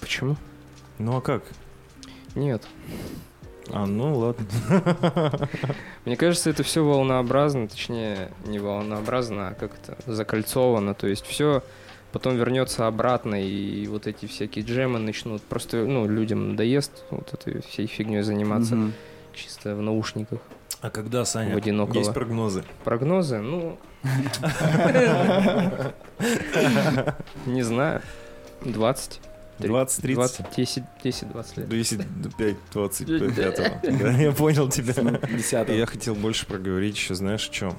[0.00, 0.36] Почему?
[0.98, 1.42] Ну а как?
[2.34, 2.62] Нет.
[3.70, 4.46] А, ну ладно.
[6.04, 10.94] Мне кажется, это все волнообразно, точнее, не волнообразно, а как то закольцовано.
[10.94, 11.62] То есть все
[12.12, 15.42] потом вернется обратно, и вот эти всякие джемы начнут.
[15.42, 18.92] Просто, ну, людям надоест вот этой всей фигней заниматься Мгм.
[19.34, 20.40] чисто в наушниках.
[20.80, 21.54] А когда, Саня?
[21.54, 21.98] В одинокого.
[21.98, 22.64] Есть прогнозы.
[22.84, 23.78] Прогнозы, ну...
[27.46, 28.02] Не знаю.
[28.64, 29.20] 20.
[29.68, 30.14] 20-30?
[30.14, 31.68] 20, 10, 10-20 лет.
[31.68, 32.00] 10,
[32.36, 33.98] 5, 25.
[33.98, 34.94] Да, я понял тебя.
[35.28, 35.74] Десятого.
[35.76, 37.76] Я хотел больше проговорить еще, знаешь, о чем?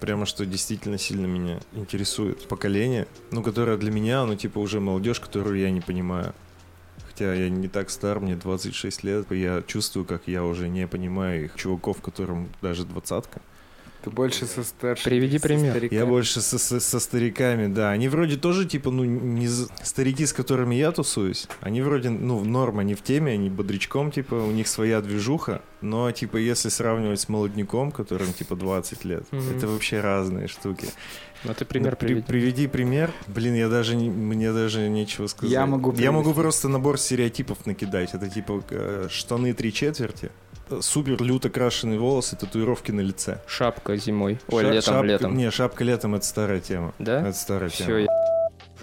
[0.00, 2.46] Прямо что действительно сильно меня интересует.
[2.48, 6.34] Поколение, ну, которое для меня, ну, типа, уже молодежь, которую я не понимаю.
[7.06, 11.44] Хотя я не так стар, мне 26 лет, я чувствую, как я уже не понимаю
[11.44, 13.40] их чуваков, которым даже двадцатка.
[14.04, 15.04] Ты больше со старшим.
[15.04, 15.72] Приведи пример.
[15.72, 15.98] стариками.
[15.98, 17.90] Я больше со, со- со стариками, да.
[17.90, 19.48] Они вроде тоже, типа, ну, не
[19.82, 21.48] старики, с которыми я тусуюсь.
[21.62, 25.62] Они вроде, ну, в норм, они в теме, они бодрячком, типа, у них своя движуха.
[25.80, 29.56] Но, типа, если сравнивать с молодняком, которым, типа, 20 лет, Мгм.
[29.56, 30.88] это вообще разные штуки.
[31.44, 32.26] Ну ты пример Ну, при- приведи.
[32.26, 33.10] приведи пример.
[33.26, 35.52] Блин, я даже, не- мне даже нечего сказать.
[35.52, 38.14] Я могу Я могу просто набор стереотипов накидать.
[38.14, 40.30] Это, типа, э, штаны три четверти,
[40.70, 43.40] э, супер люто крашеные волосы, татуировки на лице.
[43.46, 44.38] Шапка зимой.
[44.48, 45.36] Ой, Ша- летом, шапка- летом.
[45.36, 46.94] Не, шапка летом это старая тема.
[46.98, 47.20] Да?
[47.28, 47.98] Это старая Все, тема.
[48.00, 48.06] я...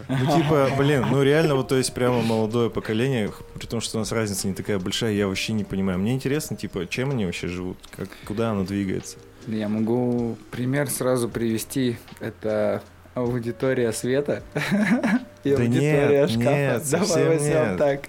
[0.08, 4.00] Ну, типа, блин, ну реально, вот, то есть, прямо молодое поколение, при том, что у
[4.00, 6.00] нас разница не такая большая, я вообще не понимаю.
[6.00, 9.17] Мне интересно, типа, чем они вообще живут, как, куда оно двигается.
[9.47, 11.97] Я могу пример сразу привести.
[12.19, 12.82] Это
[13.13, 14.41] аудитория света
[15.43, 16.49] и Да аудитория нет, шкафа.
[16.56, 17.77] нет, Давай возьмем нет.
[17.77, 18.01] так.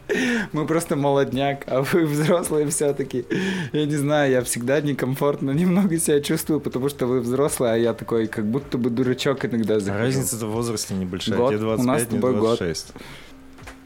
[0.53, 3.25] Мы просто молодняк, а вы взрослые все-таки.
[3.73, 7.95] Я не знаю, я всегда некомфортно немного себя чувствую, потому что вы взрослые, а я
[7.95, 10.05] такой, как будто бы дурачок иногда А захожу.
[10.05, 11.37] разница-то в возрасте небольшая.
[11.37, 11.51] Год.
[11.55, 12.59] Тебе У 25, нас с тобой год.
[12.59, 12.93] 26.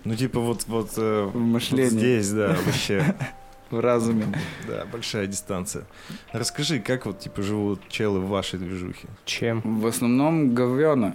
[0.04, 3.14] Ну, типа, вот, вот, э, вот здесь, да, вообще,
[3.70, 4.26] В разуме.
[4.68, 5.84] да, большая дистанция.
[6.32, 9.08] Расскажи, как вот, типа, живут челы в вашей движухе?
[9.24, 9.60] Чем?
[9.64, 11.12] В основном говёно.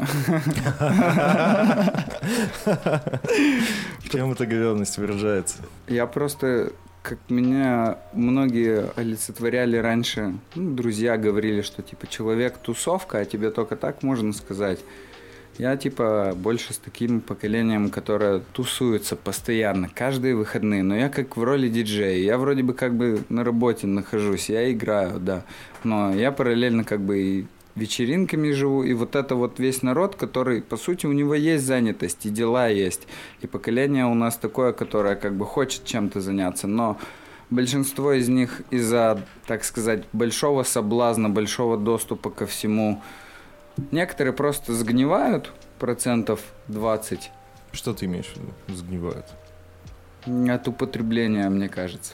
[4.00, 5.58] В чем эта говенность выражается?
[5.88, 13.26] Я просто, как меня многие олицетворяли раньше, ну, друзья говорили, что типа человек тусовка, а
[13.26, 14.80] тебе только так можно сказать.
[15.62, 20.82] Я типа больше с таким поколением, которое тусуется постоянно, каждые выходные.
[20.82, 22.18] Но я как в роли диджея.
[22.18, 25.44] Я вроде бы как бы на работе нахожусь, я играю, да.
[25.84, 27.46] Но я параллельно как бы и
[27.76, 32.26] вечеринками живу, и вот это вот весь народ, который, по сути, у него есть занятость,
[32.26, 33.08] и дела есть.
[33.42, 36.98] И поколение у нас такое, которое как бы хочет чем-то заняться, но
[37.52, 43.04] большинство из них из-за, так сказать, большого соблазна, большого доступа ко всему,
[43.92, 47.32] некоторые просто сгнивают процентов 20
[47.72, 48.52] Что ты имеешь в виду?
[48.68, 49.26] Сгнивают.
[50.26, 52.14] от употребления, мне кажется.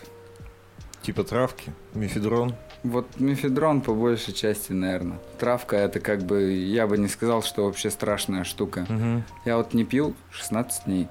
[1.01, 2.55] Типа травки, мефедрон.
[2.83, 5.19] Вот мефедрон по большей части, наверное.
[5.39, 8.85] Травка это как бы, я бы не сказал, что вообще страшная штука.
[8.89, 9.23] Мгм.
[9.45, 11.07] Я вот не пил 16 дней.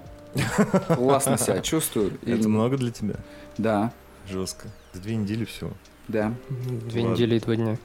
[0.88, 2.18] Классно себя чувствую.
[2.24, 3.16] Это много для тебя?
[3.58, 3.92] Да.
[4.28, 4.68] Жестко.
[4.92, 5.72] За две недели всего.
[6.08, 7.76] Да, Две недели и два дня.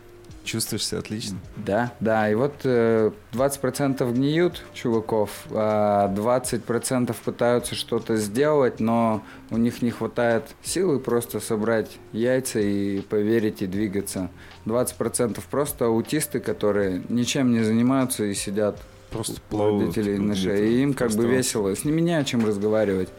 [0.43, 1.37] Чувствуешь себя отлично?
[1.57, 2.29] да, да.
[2.29, 9.91] И вот э, 20% гниют чуваков, а 20% пытаются что-то сделать, но у них не
[9.91, 14.29] хватает силы просто собрать яйца и поверить и двигаться.
[14.65, 18.79] 20% просто аутисты, которые ничем не занимаются и сидят
[19.11, 19.95] Просто плавают.
[19.95, 20.71] родителей на шее.
[20.71, 21.75] И им как бы весело.
[21.75, 23.09] С ними не о чем разговаривать.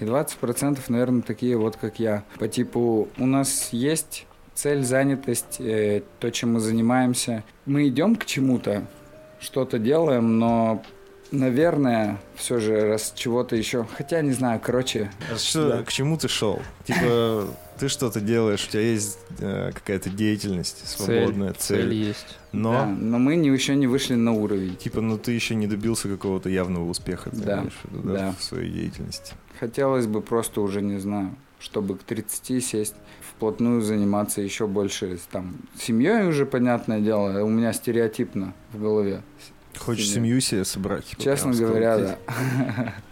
[0.00, 2.24] И 20% наверное, такие вот, как я.
[2.38, 7.42] По типу, у нас есть цель, занятость, э, то, чем мы занимаемся.
[7.66, 8.84] Мы идем к чему-то,
[9.40, 10.82] что-то делаем, но,
[11.30, 13.86] наверное, все же раз чего-то еще...
[13.96, 15.10] Хотя, не знаю, короче...
[15.32, 15.82] А что, Да.
[15.82, 16.62] к чему ты шел?
[16.84, 17.46] Типа,
[17.78, 21.80] ты что-то делаешь, у тебя есть э, какая-то деятельность, свободная цель.
[21.82, 22.38] Цель есть.
[22.52, 24.76] Но, да, но мы не, еще не вышли на уровень.
[24.76, 28.18] типа, ну ты еще не добился какого-то явного успеха, ты Да, имеешь в виду, да,
[28.18, 28.34] да.
[28.38, 29.34] в своей деятельности.
[29.58, 31.34] Хотелось бы просто уже, не знаю,
[31.64, 37.72] чтобы к 30 сесть, вплотную заниматься еще больше там, семьей уже, понятное дело, у меня
[37.72, 39.22] стереотипно в голове.
[39.78, 40.40] Хочешь Семью.
[40.40, 41.04] семью себе собрать?
[41.18, 42.18] Честно говоря, да.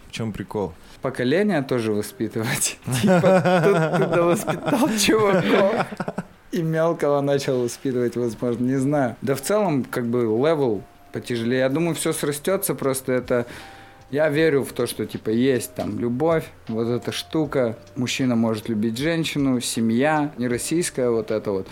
[0.07, 0.73] В чем прикол?
[1.01, 2.77] Поколение тоже воспитывать.
[3.01, 5.85] Типа, тут ты воспитал чуваков.
[6.51, 9.15] И мелкого начал воспитывать, возможно, не знаю.
[9.23, 11.59] Да в целом, как бы, level потяжелее.
[11.59, 13.47] Я думаю, все срастется, просто это...
[14.13, 17.79] Я верю в то, что, типа, есть там любовь, вот эта штука.
[17.95, 21.67] Мужчина может любить женщину, семья, не российская вот это вот.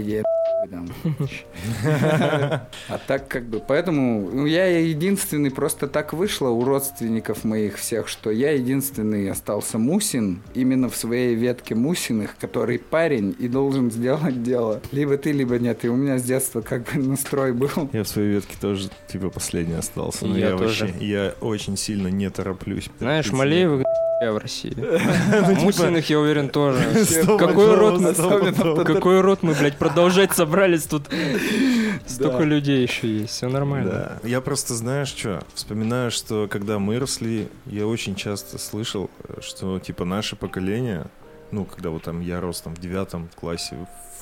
[0.00, 0.24] Идея
[0.70, 0.88] там.
[2.88, 8.08] А так как бы, поэтому ну, я единственный, просто так вышло у родственников моих всех,
[8.08, 14.42] что я единственный остался Мусин, именно в своей ветке Мусиных, который парень и должен сделать
[14.42, 14.80] дело.
[14.92, 15.84] Либо ты, либо нет.
[15.84, 17.90] И у меня с детства как бы настрой был.
[17.92, 20.26] Я в своей ветке тоже, типа, последний остался.
[20.26, 20.86] Но Я я, тоже.
[20.86, 22.88] вообще, я очень сильно не тороплюсь.
[22.98, 23.85] Знаешь, Ты Малеевых
[24.20, 24.70] я в России.
[24.70, 26.78] типа, Мусиных, я уверен, тоже.
[27.38, 28.14] Какой рот мы.
[28.84, 31.08] Какой рот мы, блядь, продолжать собрались тут.
[32.06, 34.18] Столько людей еще есть, все нормально.
[34.22, 39.78] Я просто, знаешь, что, вспоминаю, что когда мы росли, я очень часто слышал, э, что,
[39.78, 41.06] типа, наше поколение,
[41.50, 43.76] ну, когда вот там я рос там в девятом классе,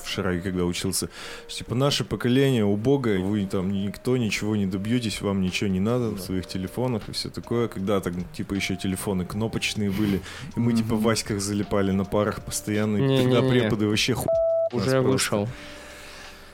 [0.05, 1.09] в Шараге, когда учился,
[1.47, 6.11] что, типа, наше поколение убогое, вы там никто ничего не добьетесь, вам ничего не надо
[6.11, 7.67] в своих телефонах и все такое.
[7.67, 10.21] Когда так, типа, еще телефоны кнопочные были,
[10.55, 11.01] и мы, типа, в.
[11.01, 14.27] Васьках залипали на парах постоянно, и тогда преподы вообще ху...
[14.73, 15.47] Уже вышел.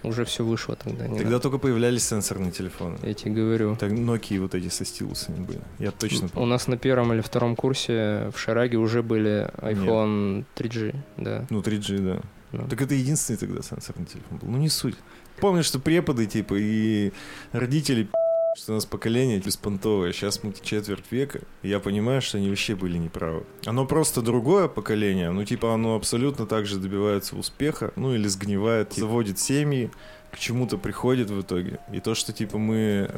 [0.04, 1.08] Уже все вышло тогда.
[1.08, 2.92] не Тогда только появлялись сенсорные телефоны.
[2.96, 3.08] надо.
[3.08, 3.76] Я тебе говорю.
[3.76, 5.60] Так Nokia вот эти со стилусами были.
[5.78, 6.50] Я точно У помню.
[6.50, 11.46] нас на первом или втором курсе в Шараге уже были iPhone 3G, да.
[11.52, 12.22] Ну, 3G, да.
[12.52, 12.68] Ну.
[12.68, 14.48] Так это единственный тогда сенсорный телефон был.
[14.50, 14.96] Ну, не суть.
[15.40, 17.12] Помню, что преподы, типа, и
[17.52, 18.10] родители
[18.58, 20.12] что у нас поколение беспонтовое.
[20.12, 23.46] Сейчас мы четверть века, и я понимаю, что они вообще были неправы.
[23.66, 28.94] Оно просто другое поколение, ну, типа, оно абсолютно так же добивается успеха, ну, или сгнивает,
[28.94, 29.92] заводит семьи,
[30.32, 31.80] к чему-то приходит в итоге.
[31.94, 33.10] И то, что, типа, мы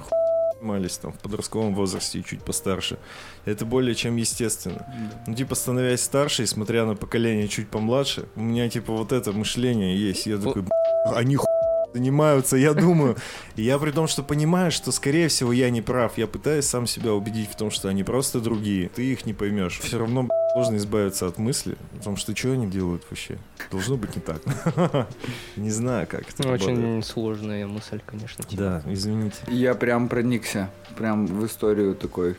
[0.64, 2.98] занимались там в подростковом возрасте и чуть постарше,
[3.46, 4.86] это более чем естественно.
[5.28, 9.32] Ну, типа, становясь старше и смотря на поколение чуть помладше, у меня, типа, вот это
[9.34, 10.26] мышление есть.
[10.26, 11.46] Я такой, «Б***ь, они ху...
[11.94, 13.16] занимаются, я думаю.
[13.56, 16.18] И я при том, что понимаю, что, скорее всего, я не прав.
[16.18, 18.90] Я пытаюсь сам себя убедить в том, что они просто другие.
[18.90, 19.80] Ты их не поймешь.
[19.80, 23.38] Все равно, сложно избавиться от мысли о том, что что они делают вообще.
[23.72, 24.42] Должно быть не так.
[25.56, 26.50] Не знаю, как это.
[26.50, 28.44] Очень сложная мысль, конечно.
[28.44, 28.62] типа.
[28.62, 29.38] Да, извините.
[29.48, 32.36] Я прям проникся, прям в историю такой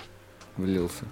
[0.56, 1.04] влился.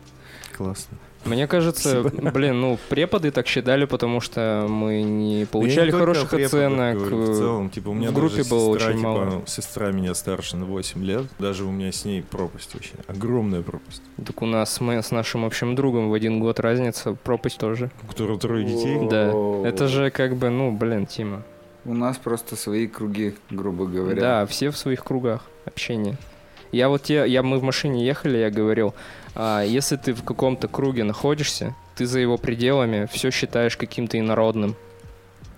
[0.56, 0.98] Классно.
[1.24, 2.30] Мне кажется, Спасибо.
[2.30, 6.98] блин, ну, преподы так считали, потому что мы не получали не хороших оценок.
[6.98, 9.42] говорю, в э, целом, типа, у меня в группе даже было сестра, очень типа, мало.
[9.46, 11.26] Сестра меня старше на 8 лет.
[11.38, 12.94] Даже у меня с ней пропасть вообще.
[13.06, 14.02] Огромная пропасть.
[14.24, 17.90] Так у нас мы с нашим общим другом в один год разница, пропасть тоже.
[18.02, 19.08] У которого трое детей.
[19.08, 19.32] Да.
[19.64, 21.42] Это же как бы, ну, блин, Тима.
[21.84, 24.20] У нас просто свои круги, грубо говоря.
[24.20, 26.16] Да, все в своих кругах общения.
[26.70, 28.94] Я вот те, я, мы в машине ехали, я говорил,
[29.34, 34.76] а, если ты в каком-то круге находишься, ты за его пределами все считаешь каким-то инородным.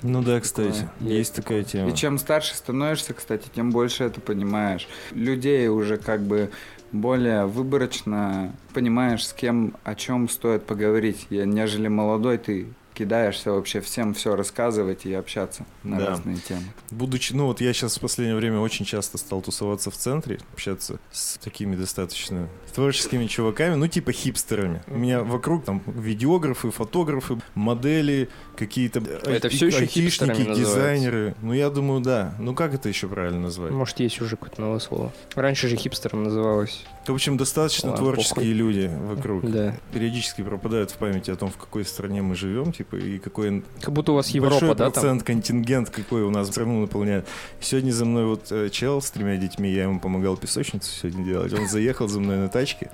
[0.02, 1.90] Ну да, кстати, Такое есть, есть такая тема.
[1.90, 4.86] И чем старше становишься, кстати, тем больше это понимаешь.
[5.12, 6.50] Людей уже как бы
[6.92, 11.26] более выборочно понимаешь, с кем о чем стоит поговорить.
[11.30, 16.06] Я, нежели молодой, ты кидаешься вообще всем все рассказывать и общаться на Да.
[16.10, 16.62] разные темы.
[16.90, 20.98] Будучи, ну вот я сейчас в последнее время очень часто стал тусоваться в центре, общаться
[21.10, 24.82] с такими достаточно творческими чуваками, ну типа хипстерами.
[24.86, 31.34] У меня вокруг там видеографы, фотографы, модели, какие-то Это ай- всё ещё айтишники, дизайнеры.
[31.42, 32.34] Ну я думаю, да.
[32.38, 33.72] Ну как это еще правильно назвать?
[33.72, 35.12] Может, есть уже какое-то новое слово.
[35.34, 36.84] Раньше же хипстером называлось.
[37.06, 38.52] В общем, достаточно Ладно, творческие похуй.
[38.52, 39.50] люди вокруг.
[39.50, 39.76] Да.
[39.92, 43.62] Периодически пропадают в памяти о том, в какой стране мы живем, типа типа, и какой
[43.80, 44.92] Как будто у вас Европа, большой да, там?
[44.92, 47.26] процент, контингент какой у нас страну наполняет.
[47.60, 51.52] Сегодня за мной вот э, чел с тремя детьми, я ему помогал песочницу сегодня делать.
[51.52, 52.90] Он заехал за мной на тачке,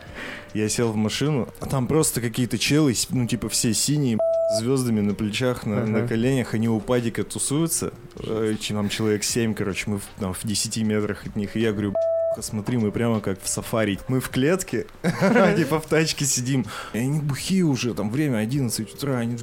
[0.54, 4.18] я сел в машину, а там просто какие-то челы, ну, типа, все синие,
[4.58, 6.08] звездами на плечах, на, на Ага.
[6.08, 7.92] коленях, они у падика тусуются.
[8.22, 11.56] Э, Там человек 7, короче, мы в, там, в 10 метрах от них.
[11.56, 13.98] И я говорю, «Б***ь, смотри, мы прямо как в сафари.
[14.08, 14.86] Мы в клетке,
[15.56, 16.66] типа в тачке сидим.
[16.92, 19.18] И они бухие уже, там время 11 утра.
[19.18, 19.36] Они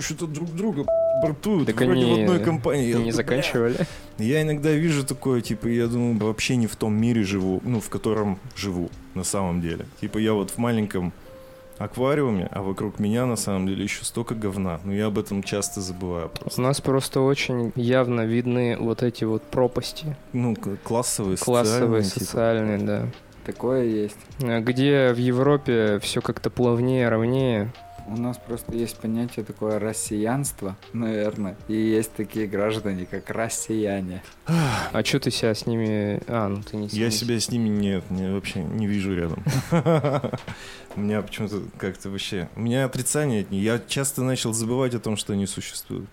[0.00, 0.84] что-то друг друга
[1.22, 1.66] бортуют.
[1.66, 2.92] Так Вроде в они одной компании.
[2.94, 3.86] Не заканчивали?
[4.18, 7.88] я иногда вижу такое, типа, я думаю, вообще не в том мире живу, ну, в
[7.88, 9.86] котором живу на самом деле.
[10.00, 11.12] Типа, я вот в маленьком
[11.82, 14.80] аквариуме, а вокруг меня на самом деле еще столько говна.
[14.84, 16.60] Но я об этом часто забываю У просто.
[16.60, 20.16] нас просто очень явно видны вот эти вот пропасти.
[20.32, 20.54] Ну,
[20.84, 22.24] классовые, Классовые, социальные, типа.
[22.24, 23.06] социальные, да.
[23.44, 24.16] Такое есть.
[24.42, 27.72] А Где в Европе все как-то плавнее, ровнее.
[28.06, 31.56] У нас просто есть понятие такое россиянство, наверное.
[31.68, 34.22] И есть такие граждане, как россияне.
[34.46, 36.20] А что ты себя с ними...
[36.26, 39.42] А, ну ты не Я себя с ними нет, не, вообще не вижу рядом.
[40.96, 42.48] У меня почему-то как-то вообще...
[42.56, 43.62] У меня отрицание от них.
[43.62, 46.08] Я часто начал забывать о том, что они существуют.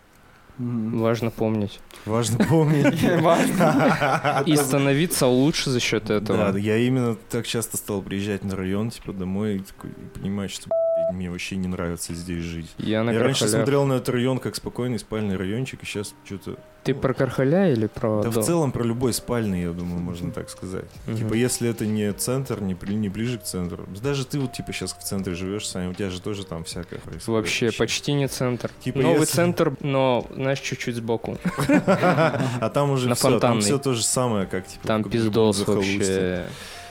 [0.60, 1.80] Важно помнить.
[2.06, 3.02] Важно помнить.
[3.22, 4.44] Важно.
[4.46, 6.52] И становиться лучше за счет этого.
[6.52, 10.52] Да, я именно так часто стал приезжать на район, типа, домой, и такой, и понимать,
[10.52, 10.70] что
[11.12, 12.70] мне вообще не нравится здесь жить.
[12.78, 16.58] Я на я раньше смотрел на этот район как спокойный спальный райончик, и сейчас что-то...
[16.84, 18.22] Ты про Кархаля или про...
[18.24, 18.44] Да в дом?
[18.44, 20.86] целом про любой спальный, я думаю, можно так сказать.
[21.08, 21.18] Мгм.
[21.18, 23.86] Типа, если это не центр, не, при- не ближе к центру.
[24.02, 27.00] Даже ты вот, типа, сейчас в центре живешь, Саня, у тебя же тоже там всякое
[27.00, 27.28] происходит.
[27.28, 28.72] Вообще почти не центр.
[28.80, 31.38] Типа, Новый если- центр, но, знаешь, чуть-чуть сбоку.
[31.68, 33.62] А там уже все, там Фонтанной.
[33.62, 36.46] все то же самое, как, типа, Там в пиздос вообще.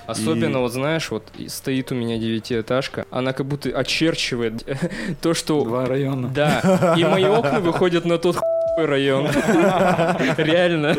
[0.08, 4.64] Особенно, И- вот знаешь, вот стоит у меня девятиэтажка, она как будто очерчивает
[5.20, 5.62] то, что...
[5.64, 6.28] Два района.
[6.28, 9.26] Да, и мои окна выходят на тот хуй район.
[10.36, 10.96] Реально.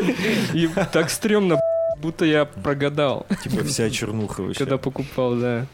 [0.54, 1.58] И так стрёмно,
[1.98, 4.58] будто я прогадал, Типа вся чернуха вообще.
[4.58, 5.66] когда покупал, да.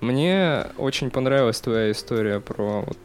[0.00, 2.98] Мне очень понравилась твоя история про вот...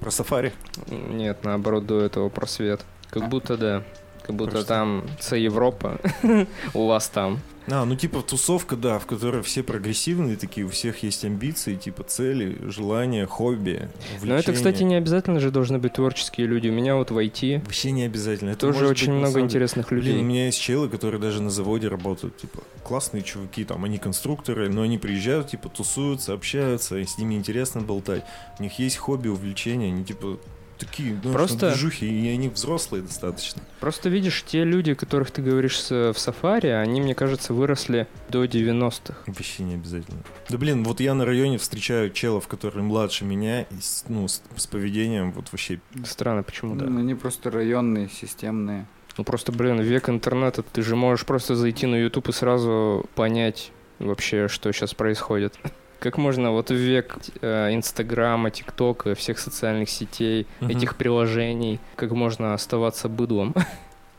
[0.00, 0.52] Про сафари?
[0.88, 2.80] Нет, наоборот, до этого про свет.
[3.10, 3.82] Как будто да.
[4.30, 5.98] Как будто Просто- там це Европа,
[6.74, 7.38] у вас там.
[7.72, 12.02] А, ну типа тусовка, да, в которой все прогрессивные такие, у всех есть амбиции, типа
[12.02, 13.88] цели, желания, хобби,
[14.22, 16.68] Но это, кстати, не обязательно же должны быть творческие люди.
[16.68, 18.50] У меня вот в IT Вообще не обязательно.
[18.50, 20.22] Это тоже очень быть, много самом интересных Блин, у людей.
[20.22, 24.82] меня есть челы, которые даже на заводе работают, типа, классные чуваки, там, они конструкторы, но
[24.82, 28.24] они приезжают, типа, тусуются, общаются, и с ними интересно болтать.
[28.58, 30.38] У них есть хобби, увлечения, они, типа,
[30.80, 33.62] такие, ну, Просто- движухи, и они взрослые достаточно.
[33.78, 39.14] Просто видишь, те люди, которых ты говоришь в сафари, они, мне кажется, выросли до 90-х.
[39.26, 40.22] Вообще не обязательно.
[40.48, 44.42] Да блин, вот я на районе встречаю челов, которые младше меня, и с- ну, с,
[44.56, 45.80] с поведением вот вообще...
[46.04, 46.86] Странно, почему да.
[46.86, 48.86] Ну, Они просто районные, системные.
[49.18, 53.70] Ну просто, блин, век интернета, ты же можешь просто зайти на YouTube и сразу понять
[53.98, 55.58] вообще, что сейчас происходит.
[56.00, 60.70] Как можно вот в век э, Инстаграма, ТикТока, всех социальных сетей, Мгм.
[60.70, 63.54] этих приложений, как можно оставаться быдлом?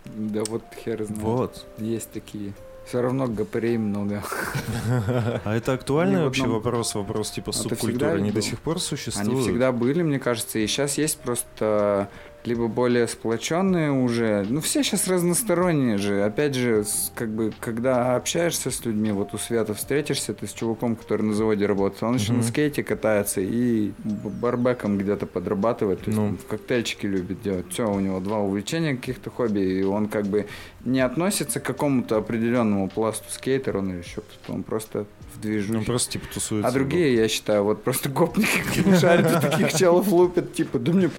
[0.05, 1.21] Да вот хер знает.
[1.21, 1.65] Вот.
[1.79, 2.53] Есть такие.
[2.87, 4.23] Все равно гопарей много.
[5.43, 8.35] А это актуальный вообще одном- вопрос, вопрос типа всегда субкультуры, они был.
[8.35, 9.29] до сих пор существуют?
[9.31, 12.09] Они всегда были, мне кажется, и сейчас есть просто
[12.45, 14.45] либо более сплоченные уже.
[14.49, 16.23] Ну, все сейчас разносторонние же.
[16.23, 16.83] Опять же,
[17.15, 21.33] как бы, когда общаешься с людьми, вот у Света встретишься ты с чуваком, который на
[21.33, 22.41] заводе работает, он еще Мгм.
[22.41, 26.25] на скейте катается и барбеком где-то подрабатывает, то есть Ну.
[26.29, 27.65] он в коктейльчики любит делать.
[27.69, 30.47] Все, у него два увлечения каких-то хобби, и он как бы
[30.85, 35.73] не относится к какому-то определенному пласту скейтер, он или еще он просто в движухе.
[35.79, 36.67] Ну, просто типа тусуются.
[36.67, 38.49] А другие, я считаю, вот просто гопники,
[38.99, 41.09] шарят, таких челов лупят, типа, да мне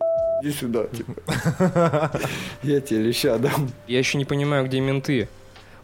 [0.43, 2.11] иди сюда, типа.
[2.62, 3.70] Я тебе леща дам.
[3.86, 5.28] Я еще не понимаю, где менты.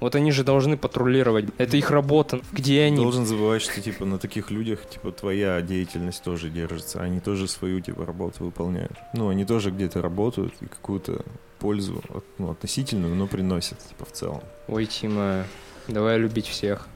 [0.00, 1.46] Вот они же должны патрулировать.
[1.58, 2.40] Это их работа.
[2.52, 2.98] Где они?
[2.98, 7.80] Должен забывать, что типа на таких людях типа твоя деятельность тоже держится, они тоже свою
[7.80, 8.92] типа работу выполняют.
[9.14, 11.24] Ну, они тоже где-то работают и какую-то
[11.58, 12.00] пользу
[12.38, 14.42] ну, относительную, но приносят типа в целом.
[14.68, 15.44] Ой, Тима,
[15.88, 16.86] давай любить всех.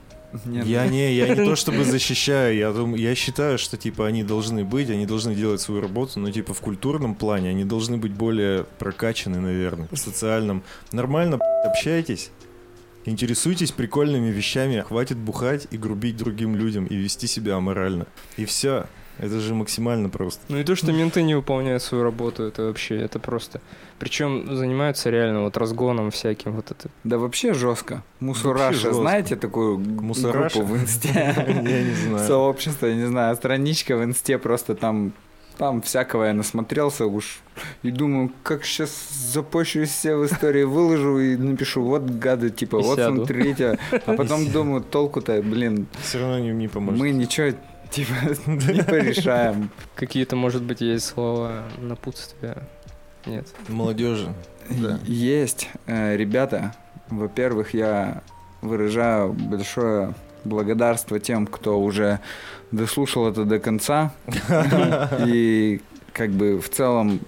[0.45, 4.25] Нет, Я не, я не то чтобы защищаю, я думаю, я считаю, что типа они
[4.25, 8.13] должны быть, они должны делать свою работу, но типа в культурном плане они должны быть
[8.13, 10.63] более прокачаны, наверное, в социальном.
[10.91, 12.31] Нормально общайтесь,
[13.05, 18.07] интересуйтесь прикольными вещами, хватит бухать и грубить другим людям и вести себя аморально.
[18.37, 18.87] И все.
[19.23, 20.41] Это же максимально просто.
[20.49, 23.61] Ну и то, что менты не выполняют свою работу, это вообще, это просто.
[23.99, 26.89] Причем занимаются реально вот разгоном всяким вот это.
[27.05, 28.03] Да вообще жестко.
[28.21, 28.95] Мусораша, жестко.
[28.95, 30.59] знаете такую Мусораша?
[30.59, 31.11] группу в инсте?
[31.47, 32.27] Я не знаю.
[32.27, 35.13] Сообщество, я не знаю, страничка в инсте просто там
[35.59, 37.41] Там всякого я насмотрелся уж.
[37.85, 38.91] И думаю, как сейчас
[39.33, 43.17] запущу все в истории, выложу и напишу, вот гады, типа, И вот сяду.
[43.17, 43.79] смотрите.
[44.07, 46.99] А потом думаю, толку-то, блин, Все равно не, не поможет.
[46.99, 47.53] мы ничего,
[47.93, 48.15] типа,
[48.47, 49.71] не порешаем.
[49.95, 52.57] Какие-то, может быть, есть слова напутствия?
[53.27, 53.47] Нет.
[53.69, 54.35] Молодежи.
[54.71, 54.99] Да.
[55.05, 55.69] Есть.
[55.87, 56.75] Э, Ребята,
[57.09, 58.23] во-первых, я
[58.63, 60.15] выражаю большое
[60.45, 62.21] благодарство тем, кто уже
[62.73, 64.13] дослушал это до конца
[65.27, 65.81] и
[66.13, 67.21] как бы в целом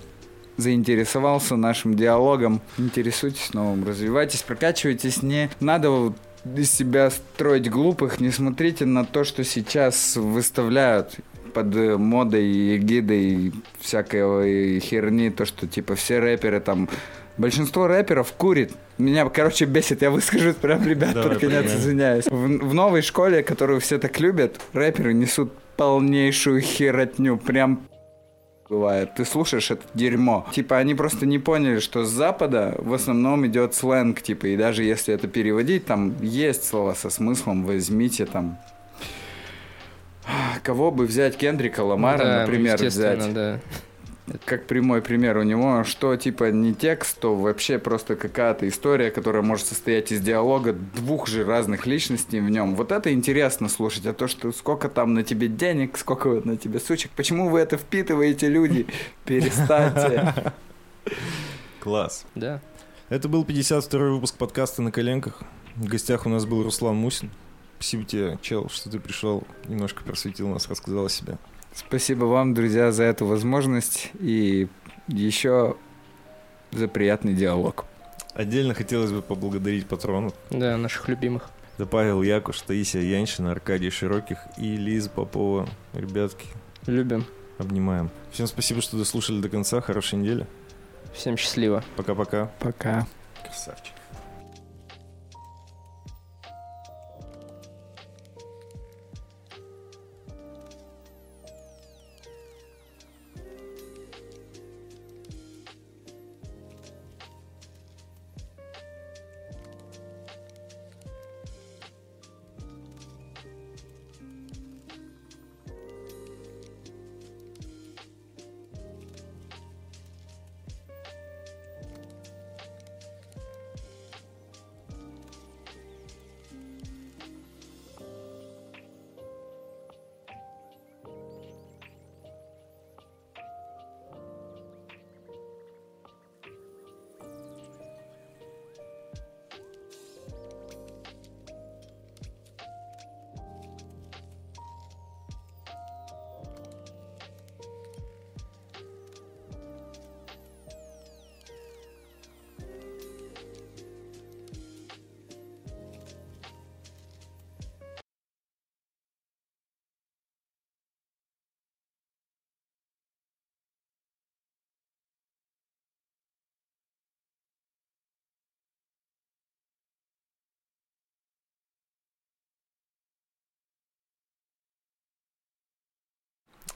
[0.56, 2.60] заинтересовался нашим диалогом.
[2.78, 5.22] Интересуйтесь новым, развивайтесь, прокачивайтесь.
[5.22, 6.16] Не надо вот
[6.56, 11.16] из себя строить глупых, не смотрите на то, что сейчас выставляют
[11.52, 16.88] под э, модой и эгидой всякой херни, то, что типа все рэперы там
[17.36, 18.72] Большинство рэперов курит.
[18.96, 22.26] Меня, короче, бесит, я выскажусь прям, ребят, Давай, под конец извиняюсь.
[22.26, 27.36] В, в новой школе, которую все так любят, рэперы несут полнейшую херотню.
[27.36, 27.88] Прям
[28.74, 29.14] бывает.
[29.14, 30.46] Ты слушаешь это дерьмо.
[30.52, 34.82] Типа, они просто не поняли, что с Запада в основном идет сленг, типа, и даже
[34.82, 38.58] если это переводить, там есть слова со смыслом, возьмите там...
[40.62, 41.36] Кого бы взять?
[41.36, 43.60] Кендрика Ламара, Да, например, взять да.
[44.44, 49.42] Как прямой пример у него, что типа не текст, то вообще просто какая-то история, которая
[49.42, 52.74] может состоять из диалога двух же разных личностей в нем.
[52.74, 56.80] Вот это интересно слушать, а то, что сколько там на тебе денег, сколько на тебе
[56.80, 58.86] сучек, почему вы это впитываете, люди?
[59.24, 60.52] Перестаньте.
[61.80, 62.24] Класс.
[62.34, 62.62] Да.
[63.10, 65.42] Это был 52-й выпуск подкаста «На коленках».
[65.76, 67.30] В гостях у нас был Руслан Мусин.
[67.78, 71.36] Спасибо тебе, чел, что ты пришел, немножко просветил нас, рассказал о себе.
[71.74, 74.68] Спасибо вам, друзья, за эту возможность и
[75.08, 75.76] еще
[76.70, 77.84] за приятный диалог.
[78.32, 80.34] Отдельно хотелось бы поблагодарить патронов.
[80.50, 81.50] Да, наших любимых.
[81.76, 85.68] Это Павел Якуш, Таисия Яншина, Аркадий Широких и Лиза Попова.
[85.92, 86.46] Ребятки,
[86.86, 87.24] Любим.
[87.58, 88.10] обнимаем.
[88.30, 89.80] Всем спасибо, что дослушали до конца.
[89.80, 90.46] Хорошей недели.
[91.12, 91.82] Всем счастливо.
[91.96, 92.50] Пока-пока.
[92.60, 93.06] Пока.
[93.44, 93.94] Красавчик.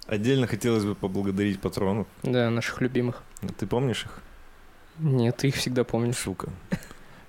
[0.09, 2.07] Отдельно хотелось бы поблагодарить патронов.
[2.23, 3.23] Да, наших любимых.
[3.59, 4.21] Ты помнишь их?
[4.99, 6.17] Нет, ты их всегда помнишь.
[6.17, 6.51] Сука.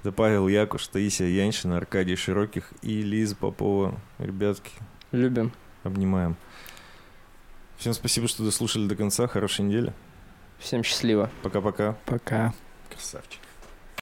[0.02, 4.00] Это Павел Якуш, Таисия Яншина, Аркадий Широких и Лиза Попова.
[4.18, 4.72] Ребятки,
[5.12, 5.52] Любим.
[5.84, 6.38] обнимаем.
[7.78, 9.28] Всем спасибо, что дослушали до конца.
[9.28, 9.94] Хорошей недели.
[10.58, 11.30] Всем счастливо.
[11.44, 11.98] Пока-пока.
[12.06, 12.54] Пока.
[12.90, 13.42] Красавчик.